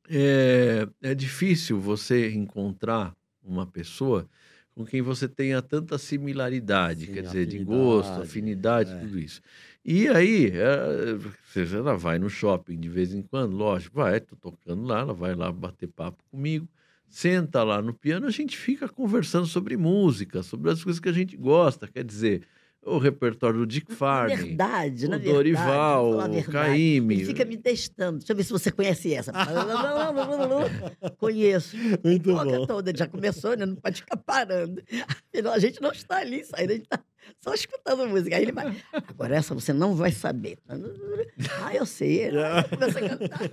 [0.08, 4.28] é, é difícil você encontrar uma pessoa
[4.74, 8.98] com quem você tenha tanta similaridade, Sim, quer dizer, de gosto, afinidade, é.
[8.98, 9.40] tudo isso.
[9.88, 11.16] E aí, é,
[11.76, 15.32] ela vai no shopping de vez em quando, lógico, vai, tô tocando lá, ela vai
[15.32, 16.68] lá bater papo comigo,
[17.08, 21.12] senta lá no piano, a gente fica conversando sobre música, sobre as coisas que a
[21.12, 22.42] gente gosta, quer dizer,
[22.86, 25.32] o repertório do Dick Farney, verdade, o verdade.
[25.32, 27.14] Dorival, a o verdade, Caymmi.
[27.14, 28.18] Ele fica me testando.
[28.18, 29.32] Deixa eu ver se você conhece essa.
[31.18, 31.76] Conheço.
[32.04, 32.66] Muito Toca bom.
[32.66, 33.66] toda, já começou, né?
[33.66, 34.80] Não pode ficar parando.
[35.08, 37.02] Afinal, a gente não está ali saindo, a gente está
[37.40, 38.36] só escutando música.
[38.36, 38.76] Aí ele vai.
[38.92, 40.58] Agora essa você não vai saber.
[41.60, 42.30] Ah, eu sei.
[42.70, 43.50] Começa a cantar.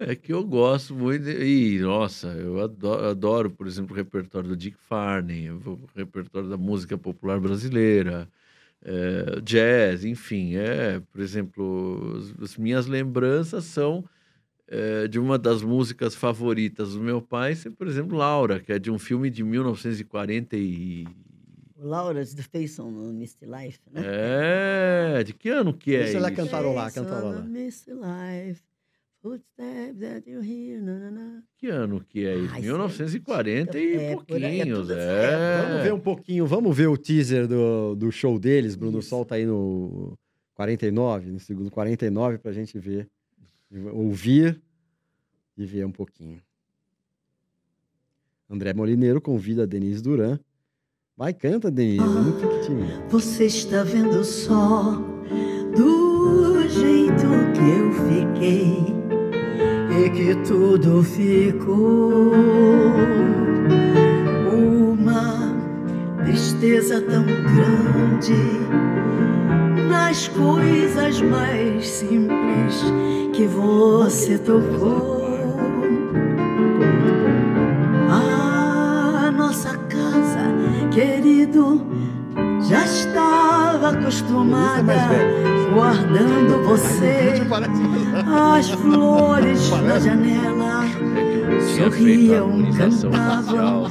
[0.00, 1.28] É que eu gosto muito.
[1.28, 6.56] E, nossa, eu adoro, adoro, por exemplo, o repertório do Dick Farney, o repertório da
[6.56, 8.28] música popular brasileira,
[8.82, 10.56] é, jazz, enfim.
[10.56, 14.04] É, por exemplo, as, as minhas lembranças são
[14.68, 18.90] é, de uma das músicas favoritas do meu pai, por exemplo, Laura, que é de
[18.90, 21.06] um filme de 1940 e...
[21.78, 24.02] O Laura's the Face on Misty Life, né?
[24.04, 26.36] É, de que ano que é Deixa ela isso?
[26.36, 27.38] cantarolar, Face cantarolar.
[27.42, 28.62] a Misty Life,
[29.20, 31.42] footsteps that you hear, na, na, na.
[31.58, 32.54] Que ano que é isso?
[32.54, 35.62] Ai, 1940 e é, por aí, é pouquinhos, é.
[35.66, 39.00] Vamos ver um pouquinho, vamos ver o teaser do, do show deles, Bruno.
[39.00, 39.10] Isso.
[39.10, 40.18] Solta aí no
[40.54, 43.06] 49, no segundo 49, pra gente ver,
[43.92, 44.58] ouvir
[45.58, 46.40] e ver um pouquinho.
[48.48, 50.38] André Molineiro convida Denise Duran.
[51.18, 52.04] Vai, canta, Denise,
[52.66, 53.02] tímida.
[53.08, 55.00] Você está vendo só
[55.74, 58.94] do jeito que eu fiquei
[59.98, 62.32] e que tudo ficou
[64.52, 65.56] uma
[66.22, 68.34] tristeza tão grande
[69.88, 72.84] nas coisas mais simples
[73.32, 75.15] que você tocou.
[84.06, 84.94] Acostumada
[85.74, 87.42] guardando você.
[88.56, 93.90] As flores na janela É sorriam, cantavam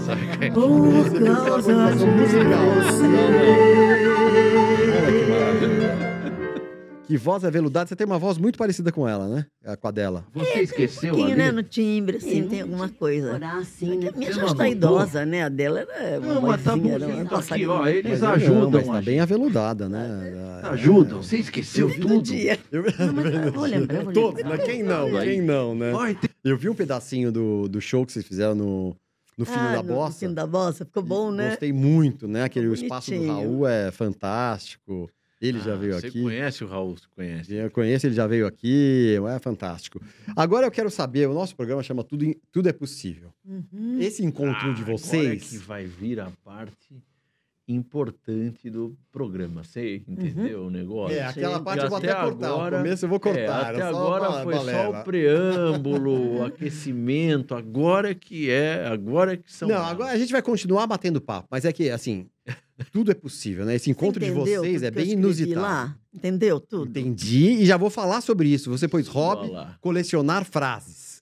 [0.54, 2.06] por causa de
[2.86, 3.06] você.
[7.08, 7.88] Que voz aveludada.
[7.88, 9.46] Você tem uma voz muito parecida com ela, né?
[9.64, 10.26] É, Com a dela.
[10.34, 11.44] Você esqueceu Um pouquinho, ali?
[11.44, 11.52] né?
[11.52, 13.34] No timbre, assim, Sim, tem alguma coisa.
[13.34, 14.10] Orar assim, né?
[14.10, 15.44] A minha já está idosa, né?
[15.44, 17.88] A dela era uma Não, mas tá era uma aqui, ó.
[17.88, 20.34] Eles Mas não, ajudam mas tá bem aveludada, né?
[20.64, 21.22] Ajudam.
[21.22, 22.22] Você esqueceu tudo.
[22.24, 22.58] dia.
[22.72, 22.84] Eu...
[22.84, 24.42] Não, mas vou lembrar, vou Todos?
[24.66, 25.12] Quem não?
[25.22, 25.92] Quem não, né?
[26.44, 28.96] Eu vi um pedacinho do, do show que vocês fizeram no,
[29.38, 30.20] no fino Ah, da no- no bossa.
[30.20, 31.50] fino da bossa, ficou bom, né?
[31.50, 32.44] Gostei muito, né?
[32.44, 33.28] Aquele o espaço do.
[33.28, 35.08] Raul é fantástico.
[35.48, 36.22] Ele já Ah, veio você aqui.
[36.22, 36.98] conhece o Raul?
[36.98, 37.54] Você conhece?
[37.54, 40.02] Eu conheço, ele já veio aqui, é fantástico.
[40.36, 43.32] Agora eu quero saber, o nosso programa chama Tudo, Tudo é Possível.
[43.46, 43.98] Uhum.
[44.00, 46.96] Esse encontro de Ah, Agora é vocês, que vai vir a parte
[47.68, 49.64] importante do programa.
[49.64, 51.18] Você entendeu o negócio?
[51.18, 51.64] é, aquela Sim.
[51.64, 53.62] parte Que eu vou até até cortar, agora- começo eu vou É, cortar.
[53.62, 55.00] até era só agora uma foi só balela.
[55.00, 57.56] o preâmbulo, o aquecimento.
[57.56, 59.68] Agora que é, agora que são.
[59.68, 59.90] Não, elas.
[59.92, 62.28] agora a gente vai continuar batendo papo, mas é que, assim,
[62.84, 63.76] tudo é possível, né?
[63.76, 65.62] Esse encontro de vocês é bem inusitado.
[65.62, 65.98] Lá?
[66.14, 66.90] Entendeu tudo?
[66.90, 68.70] Entendi e já vou falar sobre isso.
[68.70, 71.15] Você pôs hobby, colecionar frases.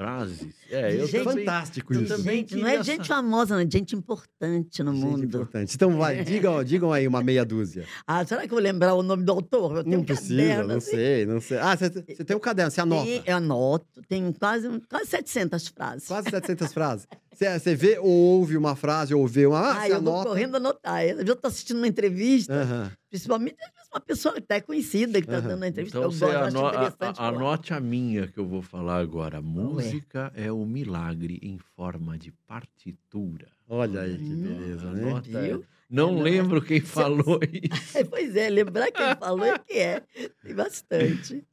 [0.00, 0.46] Frases.
[0.70, 1.44] É, eu Gente, também.
[1.44, 2.16] Fantástico eu isso.
[2.16, 5.24] também Gente, não é gente sa- famosa, não, é gente importante no Gente mundo.
[5.24, 5.74] importante.
[5.74, 7.84] Então vai, digam, digam aí uma meia dúzia.
[8.06, 9.76] Ah, será que eu vou lembrar o nome do autor?
[9.78, 10.90] Eu tenho Não um precisa, caderno, não assim.
[10.90, 11.58] sei, não sei.
[11.58, 13.08] Ah, você você tem um caderno, você anota.
[13.08, 16.08] E eu anoto, tem quase, quase 700 frases.
[16.08, 17.06] Quase 700 frases.
[17.32, 19.58] Você, você vê ou ouve uma frase ou vê uma.
[19.58, 20.28] Ah, Ah, você eu anota.
[20.28, 21.04] correndo anotar.
[21.04, 22.90] Eu já estou assistindo uma entrevista, Aham.
[23.10, 23.56] Principalmente
[23.92, 25.48] uma pessoa até conhecida que está Aham.
[25.48, 25.98] dando a entrevista.
[25.98, 26.66] Então eu você gosto, eu acho ano-
[27.00, 29.38] a- anote a minha que eu vou falar agora.
[29.38, 29.42] A é?
[29.42, 33.48] música é o milagre em forma de partitura.
[33.68, 35.10] Olha aí que Hum, beleza, né?
[35.10, 35.48] Anota aí.
[35.48, 35.64] Viu?
[35.90, 36.22] Não não é?
[36.22, 37.70] lembro quem falou isso.
[37.96, 40.00] É, pois é, lembrar quem falou é que é.
[40.44, 41.44] Tem bastante.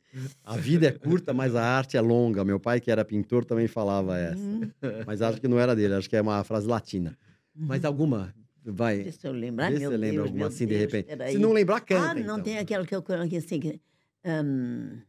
[0.43, 2.43] A vida é curta, mas a arte é longa.
[2.45, 4.37] Meu pai, que era pintor, também falava essa.
[4.39, 4.61] Hum,
[5.05, 7.17] Mas acho que não era dele, acho que é uma frase latina.
[7.55, 8.33] Mas alguma,
[8.73, 9.03] vai.
[9.03, 11.05] Deixa eu lembrar, Vê se meu você Deus, lembra alguma assim de Deus, repente.
[11.07, 11.31] peraí.
[11.33, 12.09] Se não lembrar, canta.
[12.11, 12.41] Ah, não, então.
[12.43, 13.81] tem aquela que eu coloquei assim, que,
[14.25, 14.99] hum,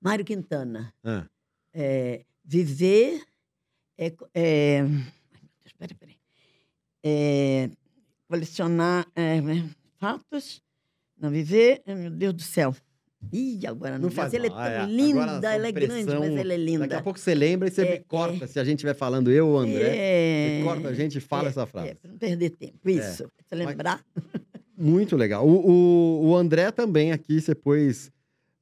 [0.00, 0.92] Mário Quintana.
[1.04, 1.26] Ah,
[1.72, 3.22] É, viver
[3.98, 5.00] é, é, ai, meu
[5.62, 6.16] Deus, peraí, peraí.
[7.04, 7.70] É,
[8.28, 10.62] colecionar é, né, fatos.
[11.18, 12.74] Não, viver, meu Deus do céu.
[13.32, 16.14] Ih, agora não, Não mas faz ela é tão é, linda, agora, ela é grande,
[16.14, 16.78] mas ela é linda.
[16.80, 18.46] Daqui a pouco você lembra e você É, corta.
[18.46, 21.20] Se a gente estiver falando eu ou o André, É, você corta a gente e
[21.20, 21.88] fala é, essa frase.
[21.90, 23.24] É, para não perder tempo, isso.
[23.24, 24.04] Pra você lembrar.
[24.76, 25.46] Muito legal.
[25.46, 28.10] O, o, o André também aqui, você pôs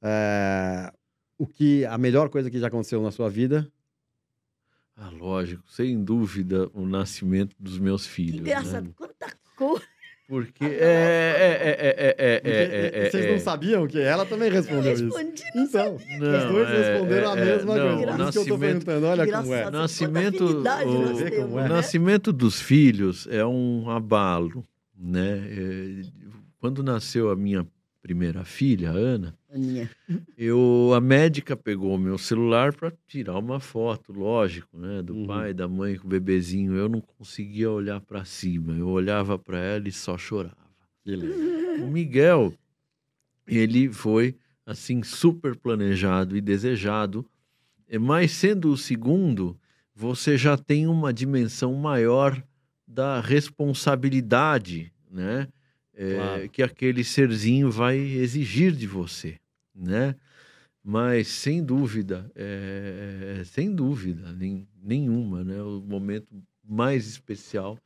[0.01, 0.91] é,
[1.37, 3.69] o que a melhor coisa que já aconteceu na sua vida.
[4.97, 8.39] Ah, lógico, sem dúvida, o nascimento dos meus Que filhos.
[8.39, 8.91] engraçado, né?
[8.95, 9.81] quanta cor.
[10.27, 14.25] Porque é, é, é, é, é, Porque é, é, vocês é, não sabiam que ela
[14.25, 15.03] também respondeu isso.
[15.03, 18.11] Respondi, não Então, Não, os dois é, responderam a é, mesma não, coisa.
[18.11, 19.71] Por isso que eu tô nascimento- perguntando, olha como é.
[19.71, 21.45] Nascimento, o, é.
[21.45, 21.67] o né?
[21.67, 24.63] nascimento dos filhos é um abalo,
[24.97, 25.43] né?
[25.47, 26.01] É,
[26.59, 27.65] Quando nasceu a minha
[28.05, 29.89] primeira filha, a Ana, Aninha.
[30.37, 35.25] eu a médica pegou o meu celular para tirar uma foto, lógico, né, do Uhum.
[35.25, 36.75] pai, da mãe com o bebezinho.
[36.75, 38.73] Eu não conseguia olhar para cima.
[38.73, 40.55] Eu olhava para ela e só chorava.
[41.81, 42.53] O Miguel,
[43.47, 44.35] ele foi
[44.67, 47.25] assim super planejado e desejado,
[47.89, 49.57] eh, mas sendo o segundo,
[49.95, 52.39] você já tem uma dimensão maior
[52.87, 55.47] da responsabilidade, né?
[55.95, 56.49] Eh, Claro.
[56.49, 59.37] Que aquele serzinho vai exigir de você,
[59.75, 60.15] né?
[60.83, 65.61] Mas sem dúvida, eh, sem dúvida nem- nenhuma, né?
[65.63, 66.27] O momento
[66.63, 67.77] mais especial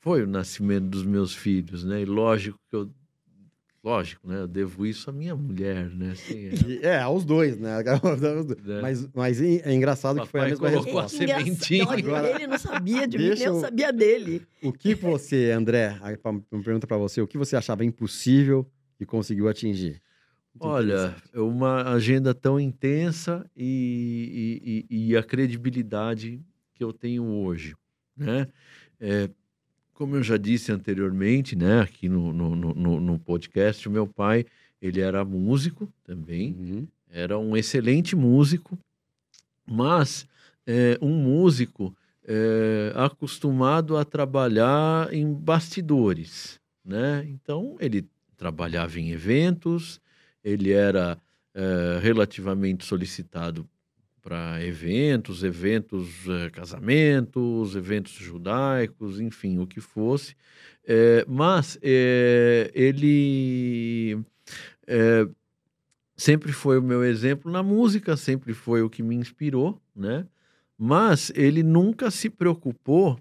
[0.00, 2.02] foi o nascimento dos meus filhos, né?
[2.02, 2.90] E lógico que eu,
[3.82, 4.40] lógico, né?
[4.40, 6.12] Eu devo isso à minha mulher, né?
[6.28, 7.82] E- É, aos dois, né?
[8.02, 8.46] Aos dois.
[8.64, 8.80] né?
[8.82, 11.24] Mas, mas é engraçado que foi a Papai mesma colocou a resposta.
[11.24, 14.42] Engraçado, Agora- Ele não sabia de mim, eu sabia dele.
[14.62, 15.98] O que você, André,
[16.50, 18.66] uma pergunta para você, o que você achava impossível
[18.98, 20.00] e conseguiu atingir?
[20.52, 26.40] Muito Olha, é uma agenda tão intensa e, e- e- e a credibilidade
[26.74, 27.74] que eu tenho hoje,
[28.16, 28.48] né?
[28.98, 29.30] É,
[30.00, 34.46] como eu já disse anteriormente, né, aqui no, no, no- no, podcast, o meu pai,
[34.80, 36.88] ele era músico também, Uhum.
[37.10, 38.78] era um excelente músico,
[39.66, 40.26] mas
[40.66, 41.94] é, um músico
[42.26, 47.22] é, acostumado a trabalhar em bastidores, né?
[47.28, 48.08] Então ele
[48.38, 50.00] trabalhava em eventos,
[50.42, 51.18] ele era
[51.54, 53.68] é, relativamente solicitado
[54.30, 60.36] para eventos, eventos, é, casamentos, eventos judaicos, enfim, o que fosse.
[60.86, 64.20] É, mas é, ele
[64.86, 65.26] é,
[66.16, 70.24] sempre foi o meu exemplo na música, sempre foi o que me inspirou, né?
[70.78, 73.18] Mas ele nunca se preocupou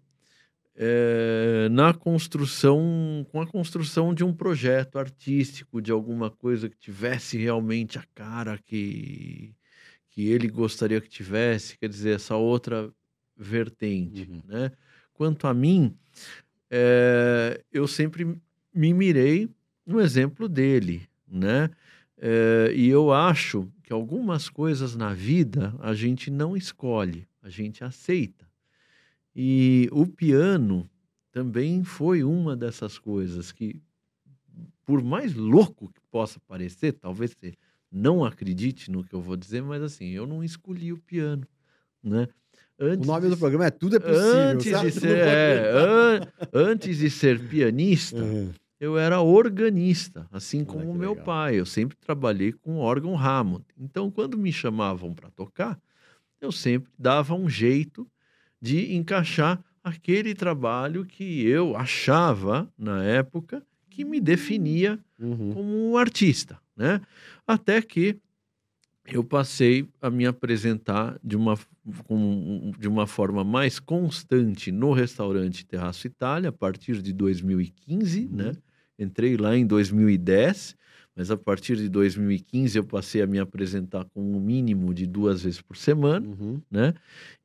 [0.76, 7.38] eh, na construção, com a construção de um projeto artístico, de alguma coisa que tivesse
[7.38, 9.54] realmente a cara que,
[10.10, 12.92] que ele gostaria que tivesse, quer dizer, essa outra
[13.38, 14.42] vertente, Uhum.
[14.46, 14.72] né?
[15.14, 15.96] Quanto a mim,
[16.72, 18.26] eh, eu sempre
[18.74, 19.50] me mirei
[19.86, 21.70] no exemplo dele, né?
[22.18, 27.84] Eh, e eu acho que algumas coisas na vida a gente não escolhe, a gente
[27.84, 28.48] aceita.
[29.36, 30.90] E o piano
[31.32, 33.82] também foi uma dessas coisas que,
[34.86, 37.54] por mais louco que possa parecer, talvez você
[37.92, 41.48] não acredite no que eu vou dizer, mas assim, eu não escolhi o piano,
[42.04, 42.28] né?
[42.80, 44.52] O nome de do programa é Tudo é Possível.
[44.52, 44.86] antes sabe?
[44.92, 48.52] de ser, é, an- antes de ser pianista, Uhum.
[48.80, 51.26] eu era organista, assim como o meu legal.
[51.26, 51.60] pai.
[51.60, 53.66] Eu sempre trabalhei com órgão Hammond.
[53.78, 55.78] Então, quando me chamavam para tocar,
[56.42, 58.08] eu sempre dava um jeito
[58.62, 65.54] de encaixar aquele trabalho que eu achava, na época, que me definia Uhum.
[65.54, 67.02] como um artista, né?
[67.46, 68.18] Até que
[69.12, 71.58] eu passei a me apresentar de uma,
[72.06, 78.36] com- de uma forma mais constante no restaurante Terraço Itália, a partir de 2015, Uhum.
[78.38, 78.52] né?
[79.00, 80.76] Entrei lá em 2010,
[81.16, 85.42] mas a partir de 2015 eu passei a me apresentar com um mínimo de duas
[85.44, 86.62] vezes por semana Uhum.
[86.70, 86.94] né?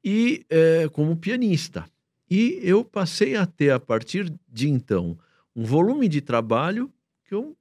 [0.04, 1.84] E eh, como pianista.
[2.30, 5.16] E eu passei a ter, a partir de então,
[5.56, 6.90] um volume de trabalho
[7.24, 7.56] que eu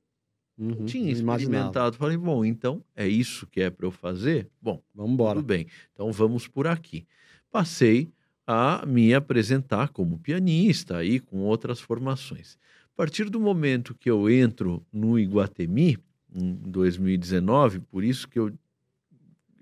[0.58, 0.70] Uhum.
[0.70, 1.98] não tinha Não experimentado.
[1.98, 4.48] Falei, bom, então é isso que é para eu fazer?
[4.62, 5.36] Bom, Vamos embora.
[5.40, 5.68] tudo bem.
[5.94, 7.06] Então vamos por aqui.
[7.52, 8.12] Passei
[8.46, 12.58] a me apresentar como pianista e com outras formações.
[12.94, 15.98] A partir do momento que eu entro no Iguatemi,
[16.36, 18.52] em 2019, por isso que eu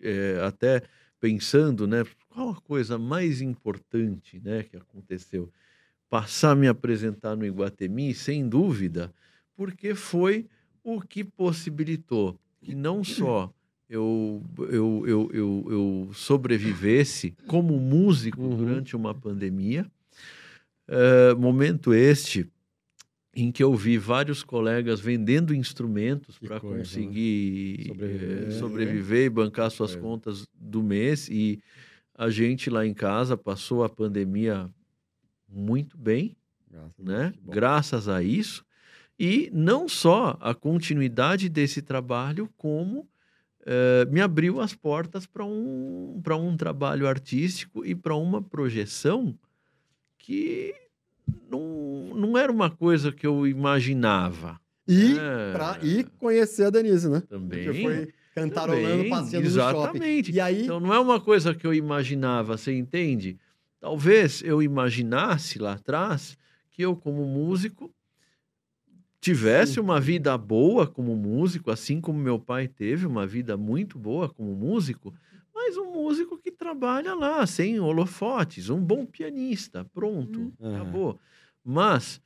[0.02, 0.82] eh, até
[1.20, 5.50] pensando, né, qual a coisa mais importante, né, que aconteceu?
[6.10, 9.14] Passar a me apresentar no Iguatemi, sem dúvida,
[9.56, 10.48] porque foi
[10.84, 13.52] o que possibilitou que não só
[13.90, 18.56] eu, eu, eu, eu, eu sobrevivesse como músico Uhum.
[18.58, 19.86] durante uma pandemia,
[20.88, 22.50] eh, momento este
[23.34, 26.60] em que eu vi vários colegas vendendo instrumentos para né?
[26.62, 28.48] conseguir Sobreviver.
[28.48, 30.08] eh, sobreviver e bancar suas Coisa.
[30.08, 31.60] contas do mês e
[32.16, 34.70] a gente lá em casa passou a pandemia
[35.50, 36.36] muito bem,
[36.70, 37.34] Graças né?
[37.46, 38.64] Graças a isso.
[39.24, 43.08] E não só a continuidade desse trabalho, como
[43.64, 49.38] eh, me abriu as portas para um, um trabalho artístico e para uma projeção
[50.18, 50.74] que
[51.48, 54.60] não, não era uma coisa que eu imaginava.
[54.88, 55.52] E, É.
[55.54, 57.22] pra, e conhecer a Denise, né?
[57.30, 57.64] Também.
[57.64, 59.78] Porque foi cantarolando, Também, passeando no shopping.
[59.78, 60.32] exatamente.
[60.32, 63.38] E aí, Então não é uma coisa que eu imaginava, você entende?
[63.80, 66.36] Talvez eu imaginasse lá atrás
[66.72, 67.94] que eu, como músico,
[69.22, 74.30] tivesse uma vida boa como músico, assim como meu pai teve uma vida muito boa
[74.30, 75.14] como músico,
[75.54, 80.60] mas um músico que trabalha lá, sem holofotes, um bom pianista, pronto, Uhum.
[80.74, 81.20] acabou.
[81.64, 82.22] Mas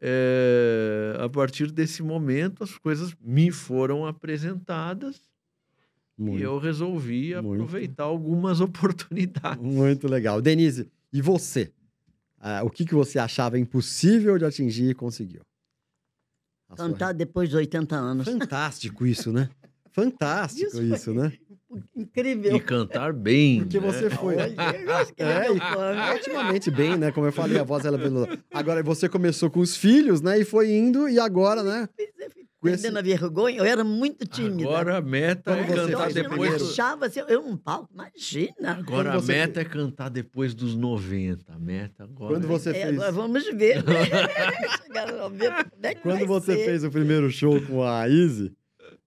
[0.00, 5.22] eh, a partir desse momento as coisas me foram apresentadas
[6.16, 7.70] muito, e eu resolvi muito.
[7.74, 9.62] aproveitar algumas oportunidades.
[9.68, 10.40] muito legal.
[10.42, 11.72] Denise, e você?
[12.38, 15.42] Ah, o que, que você achava impossível de atingir e conseguiu?
[16.68, 18.26] A sua- Cantar depois de 80 anos.
[18.28, 19.48] Fantástico isso, né?
[19.92, 21.32] Fantástico Isso isso, né?
[21.96, 22.54] Incrível.
[22.54, 23.60] E cantar bem.
[23.64, 23.86] Porque né?
[23.92, 24.36] você foi.
[24.36, 26.14] Olha, eu acho que ele É, é e né?
[26.14, 27.10] otimamente bem, né?
[27.10, 28.38] Como eu falei, a voz ela é.
[28.52, 30.38] Agora, você começou com os filhos, né?
[30.38, 31.88] E foi indo, e agora, né?
[32.64, 34.68] Esse- a vergonha, eu era muito tímida.
[34.68, 36.58] Agora a meta Quando é você eu, cantar fez o eu depois.
[36.62, 38.52] do- achava assim, eu num palco, imagina.
[38.72, 41.52] Agora Quando a meta é cantar depois dos 90.
[41.52, 42.34] A meta agora.
[42.34, 43.82] Quando é- você É, fez, agora vamos ver.
[45.78, 45.90] né?
[45.90, 46.64] É quando você ser?
[46.64, 48.52] fez o primeiro show com a Izzy,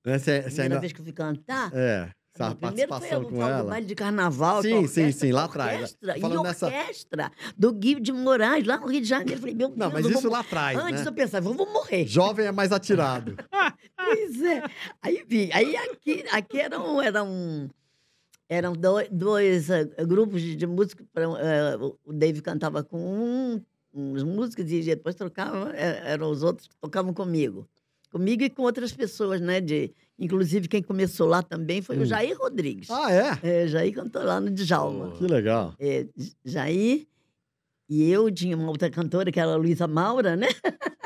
[0.06, 0.18] né?
[0.18, 0.80] Você, você Primeira ainda.
[0.80, 3.63] vez que eu fui cantar, É, Não, primeiro foi com o tal do ela.
[3.69, 4.62] baile de carnaval.
[4.62, 5.73] Sim, sim, orquestra, sim, lá atrás.
[5.73, 9.34] Orquestra, Falando e nessa- orquestra do Guilherme de Moraes, lá no Rio de Janeiro.
[9.34, 11.08] Eu falei, meu Não, Deus, mas eu vou isso mor- lá atrás, Antes né?
[11.08, 12.08] eu pensava, eu vou morrer.
[12.08, 13.36] Jovem é mais atirado.
[13.95, 14.63] Pois é.
[15.02, 15.49] Aí vi.
[15.54, 17.69] Aí aqui, aqui eram, eram,
[18.47, 21.04] eram dois, dois eh, grupos de, de música.
[21.13, 23.62] pra- eh, o- Dave cantava com um,
[23.93, 27.67] uns músicos e depois trocava, eh, eram os outros que tocavam comigo.
[28.12, 29.62] Comigo e com outras pessoas, né?
[29.62, 32.02] De, inclusive, quem começou lá também foi Hum.
[32.02, 32.90] o Jair Rodrigues.
[32.90, 33.64] Ah, é?
[33.64, 35.10] É, Jair cantou lá no Djalma.
[35.10, 35.18] Pô.
[35.18, 35.74] Que legal.
[35.80, 36.06] É,
[36.46, 37.06] Jair
[37.89, 40.47] e eu tinha uma outra cantora que era a Luísa Maura, né?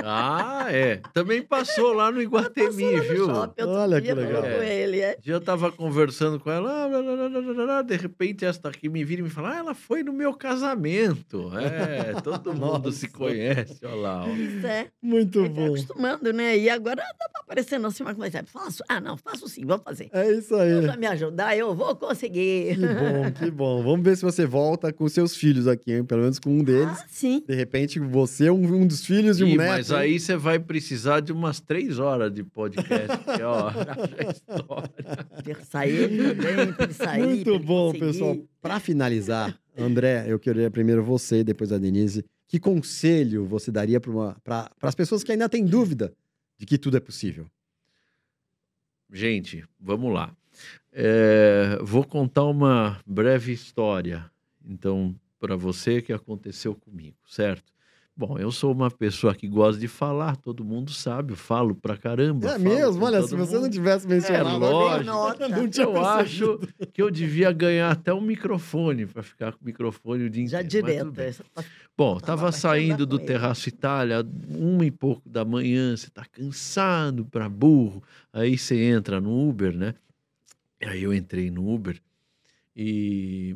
[0.03, 0.99] Ah, é.
[1.13, 3.25] Também passou lá no Iguatemi, lá no viu?
[3.25, 4.41] shopping Olha que legal.
[4.41, 5.15] Com ele, é.
[5.17, 8.43] Um dia eu tava conversando com ela, lá, lá, lá, lá, lá, lá, de repente
[8.43, 11.49] esta aqui me vira e me fala, ah, ela foi no meu casamento.
[11.57, 14.23] É, todo mundo se conhece, olha lá.
[14.23, 14.25] ó.
[14.25, 14.87] Pois é.
[15.01, 15.65] Muito tá bom.
[15.67, 16.57] acostumando, né?
[16.57, 18.43] E agora tá aparecendo assim uma coisa.
[18.45, 18.83] Faço?
[18.89, 20.09] Ah, não, faço sim, vou fazer.
[20.11, 20.69] É isso aí.
[20.69, 22.75] Deus vai me ajudar, eu vou conseguir.
[22.75, 23.83] Que bom, que bom.
[23.83, 26.03] Vamos ver se você volta com seus filhos aqui, hein?
[26.03, 26.72] Pelo menos com um deles.
[26.81, 27.43] Ah, sim.
[27.47, 29.69] De repente, você, um, um dos filhos de um Ih, neto.
[29.69, 34.31] mas aí você vai precisar de umas três horas de podcast, porque, ó, já é
[34.31, 34.93] história.
[35.71, 37.23] Também.
[37.23, 38.05] Muito bom, conseguir.
[38.05, 38.37] pessoal.
[38.61, 42.25] Para finalizar, André, eu queria primeiro você, depois a Denise.
[42.47, 46.13] Que conselho você daria para as pessoas que ainda têm dúvida
[46.57, 47.47] de que tudo é possível?
[49.11, 50.35] Gente, vamos lá.
[50.91, 54.29] É, vou contar uma breve história,
[54.63, 57.73] então, para você que aconteceu comigo, certo?
[58.15, 61.97] Bom, eu sou uma pessoa que gosta de falar, todo mundo sabe, eu falo pra
[61.97, 62.47] caramba.
[62.51, 63.03] É mesmo?
[63.03, 63.63] Olha, se você mundo.
[63.63, 64.69] não tivesse mencionado, É,
[65.03, 65.49] lógico.
[65.49, 66.59] não tinha Eu acho
[66.93, 70.61] que eu devia ganhar até um microfone para ficar com o microfone o dia Já
[70.61, 70.87] inteiro.
[71.03, 71.19] tudo direto.
[71.29, 71.63] essa- tá
[71.97, 73.19] Bom, Tava saindo do.
[73.19, 78.01] Terraço Itália, uma e pouco da manhã, você tá cansado pra burro.
[78.31, 79.93] Aí você entra no Uber, né?
[80.81, 81.99] Aí eu entrei no Uber
[82.75, 83.55] e,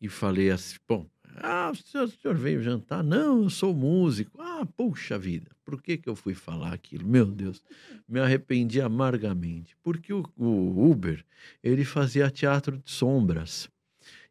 [0.00, 1.06] e falei assim, bom,
[1.42, 3.02] ah, o senhor, o senhor veio jantar?
[3.02, 4.40] Não, eu sou músico.
[4.40, 7.06] Ah, puxa vida, por que que eu fui falar aquilo?
[7.06, 7.62] Meu Deus,
[8.08, 9.76] me arrependi amargamente.
[9.82, 11.24] Porque o, o Uber,
[11.62, 13.68] ele fazia teatro de sombras.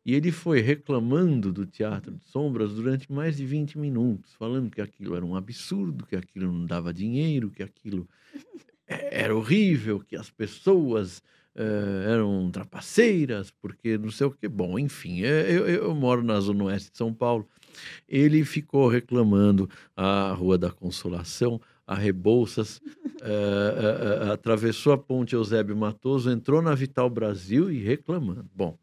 [0.05, 4.79] E ele foi reclamando do teatro de sombras durante mais de 20 minutos, falando que
[4.79, 8.07] aquilo era um absurdo, que aquilo não dava dinheiro, que aquilo
[8.87, 11.23] é- era horrível, que as pessoas
[11.55, 14.47] eh, eram trapaceiras, porque não sei o que.
[14.47, 17.47] Bom, enfim, eh, eu, eu- moro na Zona Oeste de São Paulo.
[18.07, 22.81] Ele ficou reclamando a Rua da Consolação, a Rebouças,
[23.21, 28.49] eh, atravessou a ponte Eusébio Matoso, entrou na Vital Brasil e reclamando.
[28.53, 28.77] Bom,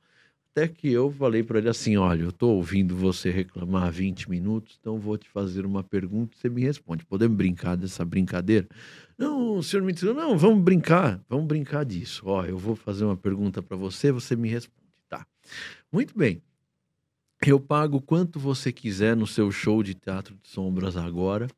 [0.54, 4.28] até que eu falei para ele assim: olha, eu estou ouvindo você reclamar há 20
[4.30, 7.04] minutos, então vou te fazer uma pergunta e você me responde.
[7.06, 8.68] Podemos brincar dessa brincadeira?
[9.22, 12.22] Não, senhor me disse: não, vamos brincar, vamos brincar disso.
[12.26, 14.82] Ó, eu vou fazer uma pergunta para você, você me responde.
[15.08, 15.26] Tá.
[15.92, 16.42] Muito bem.
[17.44, 21.48] Eu pago quanto você quiser no seu show de teatro de sombras agora.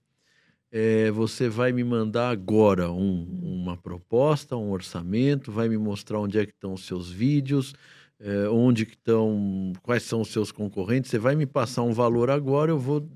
[0.73, 3.25] É, você vai me mandar agora um-
[3.63, 7.75] uma proposta, um orçamento, vai me mostrar onde é que estão os seus vídeos,
[8.19, 11.11] é, onde que estão, quais são os seus concorrentes.
[11.11, 13.09] Você vai me passar um valor agora, eu vou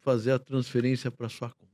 [0.00, 1.69] fazer a transferência para sua conta.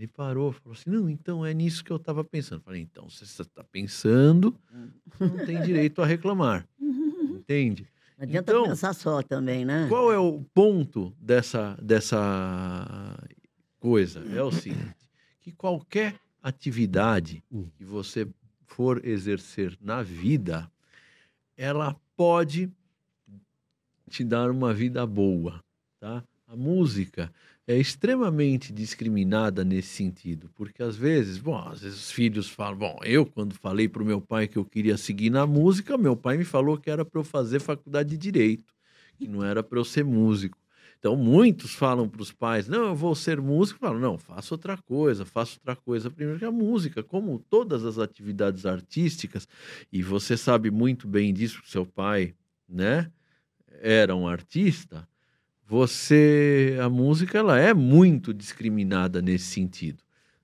[0.00, 2.62] Ele parou, falou assim: não, então é nisso que eu estava pensando.
[2.62, 4.58] Falei, então, se você está pensando,
[5.04, 6.66] você não tem direito a reclamar.
[6.80, 7.86] Entende?
[8.16, 9.86] Não adianta Então, pensar só também, né?
[9.90, 13.14] Qual é o ponto dessa, dessa
[13.78, 14.24] coisa?
[14.34, 14.96] É o seguinte:
[15.38, 17.44] que qualquer atividade
[17.76, 18.26] que você
[18.64, 20.72] for exercer na vida,
[21.58, 22.72] ela pode
[24.08, 25.62] te dar uma vida boa,
[25.98, 26.24] tá?
[26.48, 27.30] A música
[27.70, 32.98] é extremamente discriminada nesse sentido, porque às vezes, bom, às vezes os filhos falam, bom,
[33.04, 36.36] eu quando falei para o meu pai que eu queria seguir na música, meu pai
[36.36, 38.74] me falou que era para eu fazer faculdade de direito,
[39.16, 40.58] que não era para eu ser músico.
[40.98, 44.76] Então muitos falam para os pais, não, eu vou ser músico, falam, não, faça outra
[44.76, 46.10] coisa, faça outra coisa.
[46.10, 49.46] Primeiro que a música, como todas as atividades artísticas,
[49.92, 52.34] e você sabe muito bem disso, seu pai,
[52.68, 53.12] né,
[53.80, 55.08] era um artista,
[55.70, 60.02] você a música ela é muito discriminada nesse sentido.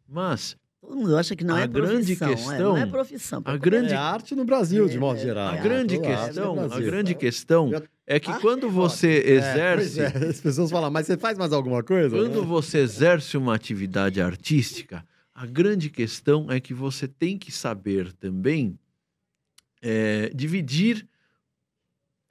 [0.09, 2.29] Mas Todo mundo acha que não A é grande profissão.
[2.31, 3.43] é, questão- não é profissão.
[3.45, 5.49] a grande É arte no Brasil, de modo É, geral.
[5.49, 9.31] a é, grande questão, a grande questão Eu- é que Arte quando é você É,
[9.33, 12.17] exerce é, As pessoas falam, mas você faz mais alguma coisa?
[12.17, 12.47] Quando né?
[12.47, 18.79] você exerce uma atividade artística, a grande questão é que você tem que saber também
[19.83, 21.05] é, dividir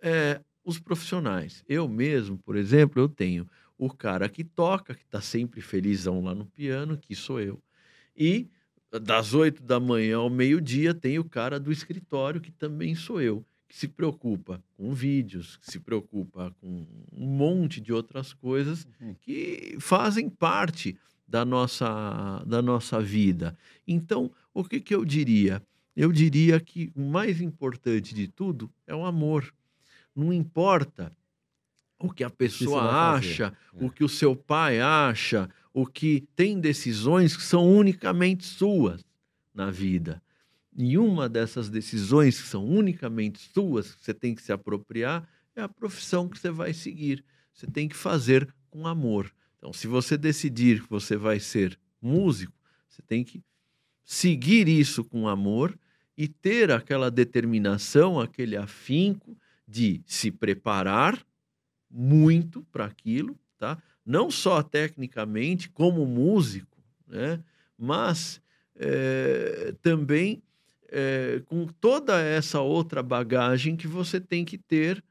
[0.02, 1.63] é, os profissionais.
[1.69, 3.47] Eu mesmo, por exemplo, eu tenho
[3.78, 7.62] o cara que toca, que está sempre felizão lá no piano, que sou eu.
[8.17, 8.49] E
[8.99, 13.45] das oito da manhã ao meio-dia tem o cara do escritório, que também sou eu,
[13.67, 18.88] que se preocupa com vídeos, que se preocupa com um monte de outras coisas
[19.21, 20.97] que fazem parte
[21.28, 23.58] da nossa, da nossa vida.
[23.88, 25.62] Então, o que, que eu diria?
[25.95, 29.54] Eu diria que o mais importante de tudo é o amor.
[30.15, 31.15] Não importa
[31.99, 33.28] o que a pessoa fazer.
[33.43, 33.86] acha, É.
[33.86, 39.04] o que o seu pai acha, o que tem decisões que são unicamente suas
[39.54, 40.21] na vida.
[40.78, 45.61] E uma dessas decisões que são unicamente suas, que você tem que se apropriar, é
[45.61, 47.24] a profissão que você vai seguir.
[47.53, 49.32] Você tem que fazer com amor.
[49.57, 52.53] Então, se você decidir que você vai ser músico,
[52.89, 53.41] você tem que
[54.03, 55.78] seguir isso com amor
[56.18, 59.38] e ter aquela determinação, aquele afinco
[59.68, 61.26] de se preparar
[61.89, 63.82] muito para aquilo, tá?
[64.05, 67.39] Não só tecnicamente como músico, né?
[67.78, 68.41] Mas
[68.76, 70.41] eh, também
[70.89, 75.03] eh, com toda essa outra bagagem que você tem que ter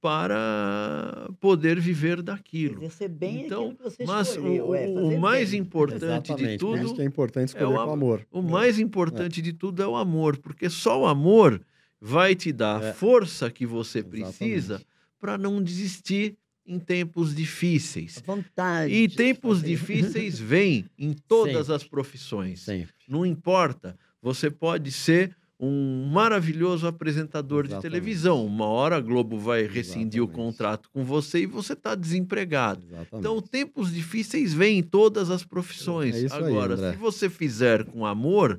[0.00, 2.78] para poder viver daquilo.
[2.78, 4.74] Exercer bem Então, aquilo que você Mas o, escolheu.
[4.74, 5.60] é, o- fazer o mais bem.
[5.60, 8.26] importante de Exatamente, por isso tudo que é importante escolher o com am- amor.
[8.30, 11.60] o mais importante de tudo é o amor, porque só o amor
[12.00, 12.90] vai te dar É.
[12.90, 14.80] a força que você precisa
[15.18, 16.36] para não desistir
[16.66, 18.22] em tempos difíceis.
[18.24, 18.92] Vontade.
[18.92, 21.74] E de tempos difíceis vêm em todas Sempre.
[21.74, 22.60] as profissões.
[22.60, 22.94] Sempre.
[23.08, 23.98] Não importa.
[24.22, 27.92] Você pode ser um maravilhoso apresentador de Exatamente.
[27.92, 28.46] televisão.
[28.46, 30.46] Uma hora a Globo vai rescindir o Exatamente.
[30.52, 32.82] contrato com você e você está desempregado.
[32.86, 33.18] Exatamente.
[33.18, 36.14] Então, tempos difíceis vêm em todas as profissões.
[36.14, 36.92] É isso aí, Agora, André.
[36.92, 38.58] se você fizer com amor,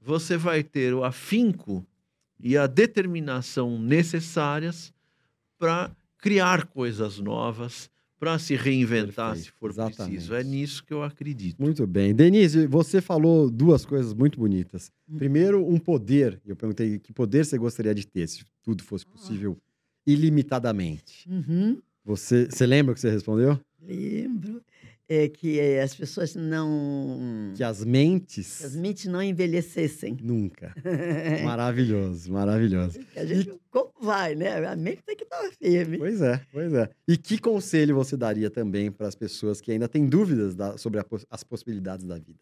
[0.00, 1.86] você vai ter o afinco
[2.42, 4.92] e a determinação necessárias
[5.58, 7.88] para criar coisas novas,
[8.18, 10.12] para se reinventar Perfeito, se for preciso.
[10.12, 10.34] exatamente.
[10.34, 11.60] É nisso que eu acredito.
[11.60, 12.14] Muito bem.
[12.14, 14.92] Denise, você falou duas coisas muito bonitas.
[15.08, 15.18] Hum.
[15.18, 16.40] Primeiro, um poder.
[16.46, 19.56] Eu perguntei que poder você gostaria de ter, se tudo fosse possível,
[20.06, 21.28] ilimitadamente.
[21.28, 21.80] Uhum.
[22.04, 23.58] Você, você lembra o que você respondeu?
[23.80, 24.62] Lembro.
[25.08, 27.52] É que eh, as pessoas não.
[27.56, 28.58] Que as mentes.
[28.58, 30.16] que as mentes não envelhecessem.
[30.22, 30.74] Nunca.
[31.44, 32.98] Maravilhoso, maravilhoso.
[33.16, 34.64] A gente, como vai, né?
[34.66, 35.98] A mente tem que estar firme.
[35.98, 36.88] Pois é, pois é.
[37.06, 41.00] E que conselho você daria também para as pessoas que ainda têm dúvidas da- sobre
[41.00, 42.38] a as possibilidades da vida?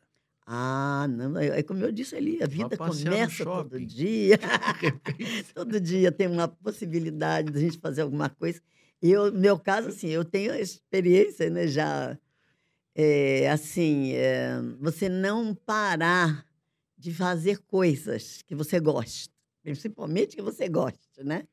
[0.46, 4.38] Ah, não, é é como eu disse ali, a vida começa todo dia.
[5.54, 8.60] todo dia tem uma possibilidade de a gente fazer alguma coisa.
[9.02, 12.18] E eu, no meu caso, assim, eu tenho experiência, né, já,
[13.02, 16.44] é, assim, é, você não parar
[16.98, 19.32] de fazer coisas que você gosta,
[19.62, 21.44] principalmente que você gosta, né?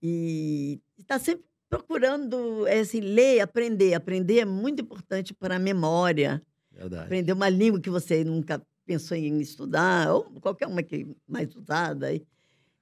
[0.00, 3.94] E está sempre procurando, é, assim, ler, aprender.
[3.94, 7.04] Aprender é muito importante para a memória, Verdade.
[7.04, 12.08] aprender uma língua que você nunca pensou em estudar, ou qualquer uma que mais usada.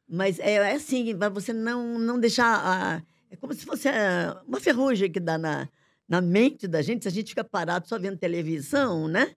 [0.08, 2.60] Mas é, é assim, para você não, não deixar.
[2.62, 5.68] A, é como se fosse a- uma ferrugem que dá na,
[6.08, 9.34] na mente da gente, se a gente fica parado só vendo televisão, né?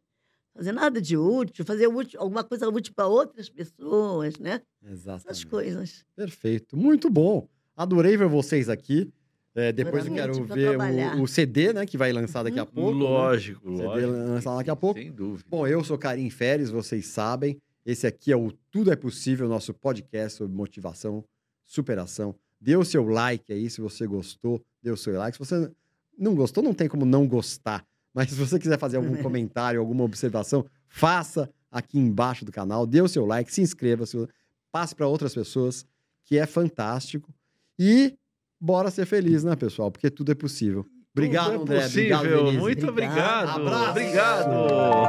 [0.53, 4.61] Fazer nada de útil, fazer útil, alguma coisa útil para outras pessoas, né?
[4.83, 5.47] Essas Exatamente.
[5.47, 6.05] coisas.
[6.15, 6.75] Perfeito.
[6.75, 7.47] Muito bom.
[7.75, 9.09] Adorei ver vocês aqui.
[9.55, 10.77] É, depois eu quero ver
[11.17, 11.85] o, o CD, né?
[11.85, 12.93] Que vai lançar daqui a pouco.
[12.97, 13.03] né?
[13.03, 14.11] Lógico, CD lógico.
[14.11, 14.99] lançar daqui a pouco.
[14.99, 15.45] Sem dúvida.
[15.49, 17.57] Bom, eu sou Karim Feres, vocês sabem.
[17.85, 21.23] Esse aqui é o Tudo é Possível, nosso podcast sobre motivação,
[21.65, 22.35] superação.
[22.59, 25.37] Dê o seu like aí se você gostou, dê o seu like.
[25.37, 25.71] Se você
[26.19, 27.83] não gostou, não tem como não gostar.
[28.13, 33.01] Mas se você quiser fazer algum comentário, alguma observação, faça aqui embaixo do canal, dê
[33.01, 34.27] o seu like, se inscreva, se-
[34.71, 35.85] passe para outras pessoas,
[36.25, 37.33] que é fantástico.
[37.77, 38.15] E
[38.59, 39.89] bora ser feliz, né, pessoal?
[39.91, 40.85] Porque tudo é possível.
[41.11, 41.77] Obrigado, Tudo André.
[41.77, 42.17] é possível.
[42.17, 42.57] Obrigado, Denise.
[42.59, 43.49] Muito Obrigado.
[43.49, 43.67] obrigado.
[43.67, 43.89] Abraço.
[43.89, 44.53] Obrigado.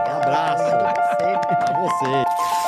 [0.06, 1.18] Abraço.
[1.18, 1.56] Sempre.
[1.56, 2.59] Pra você.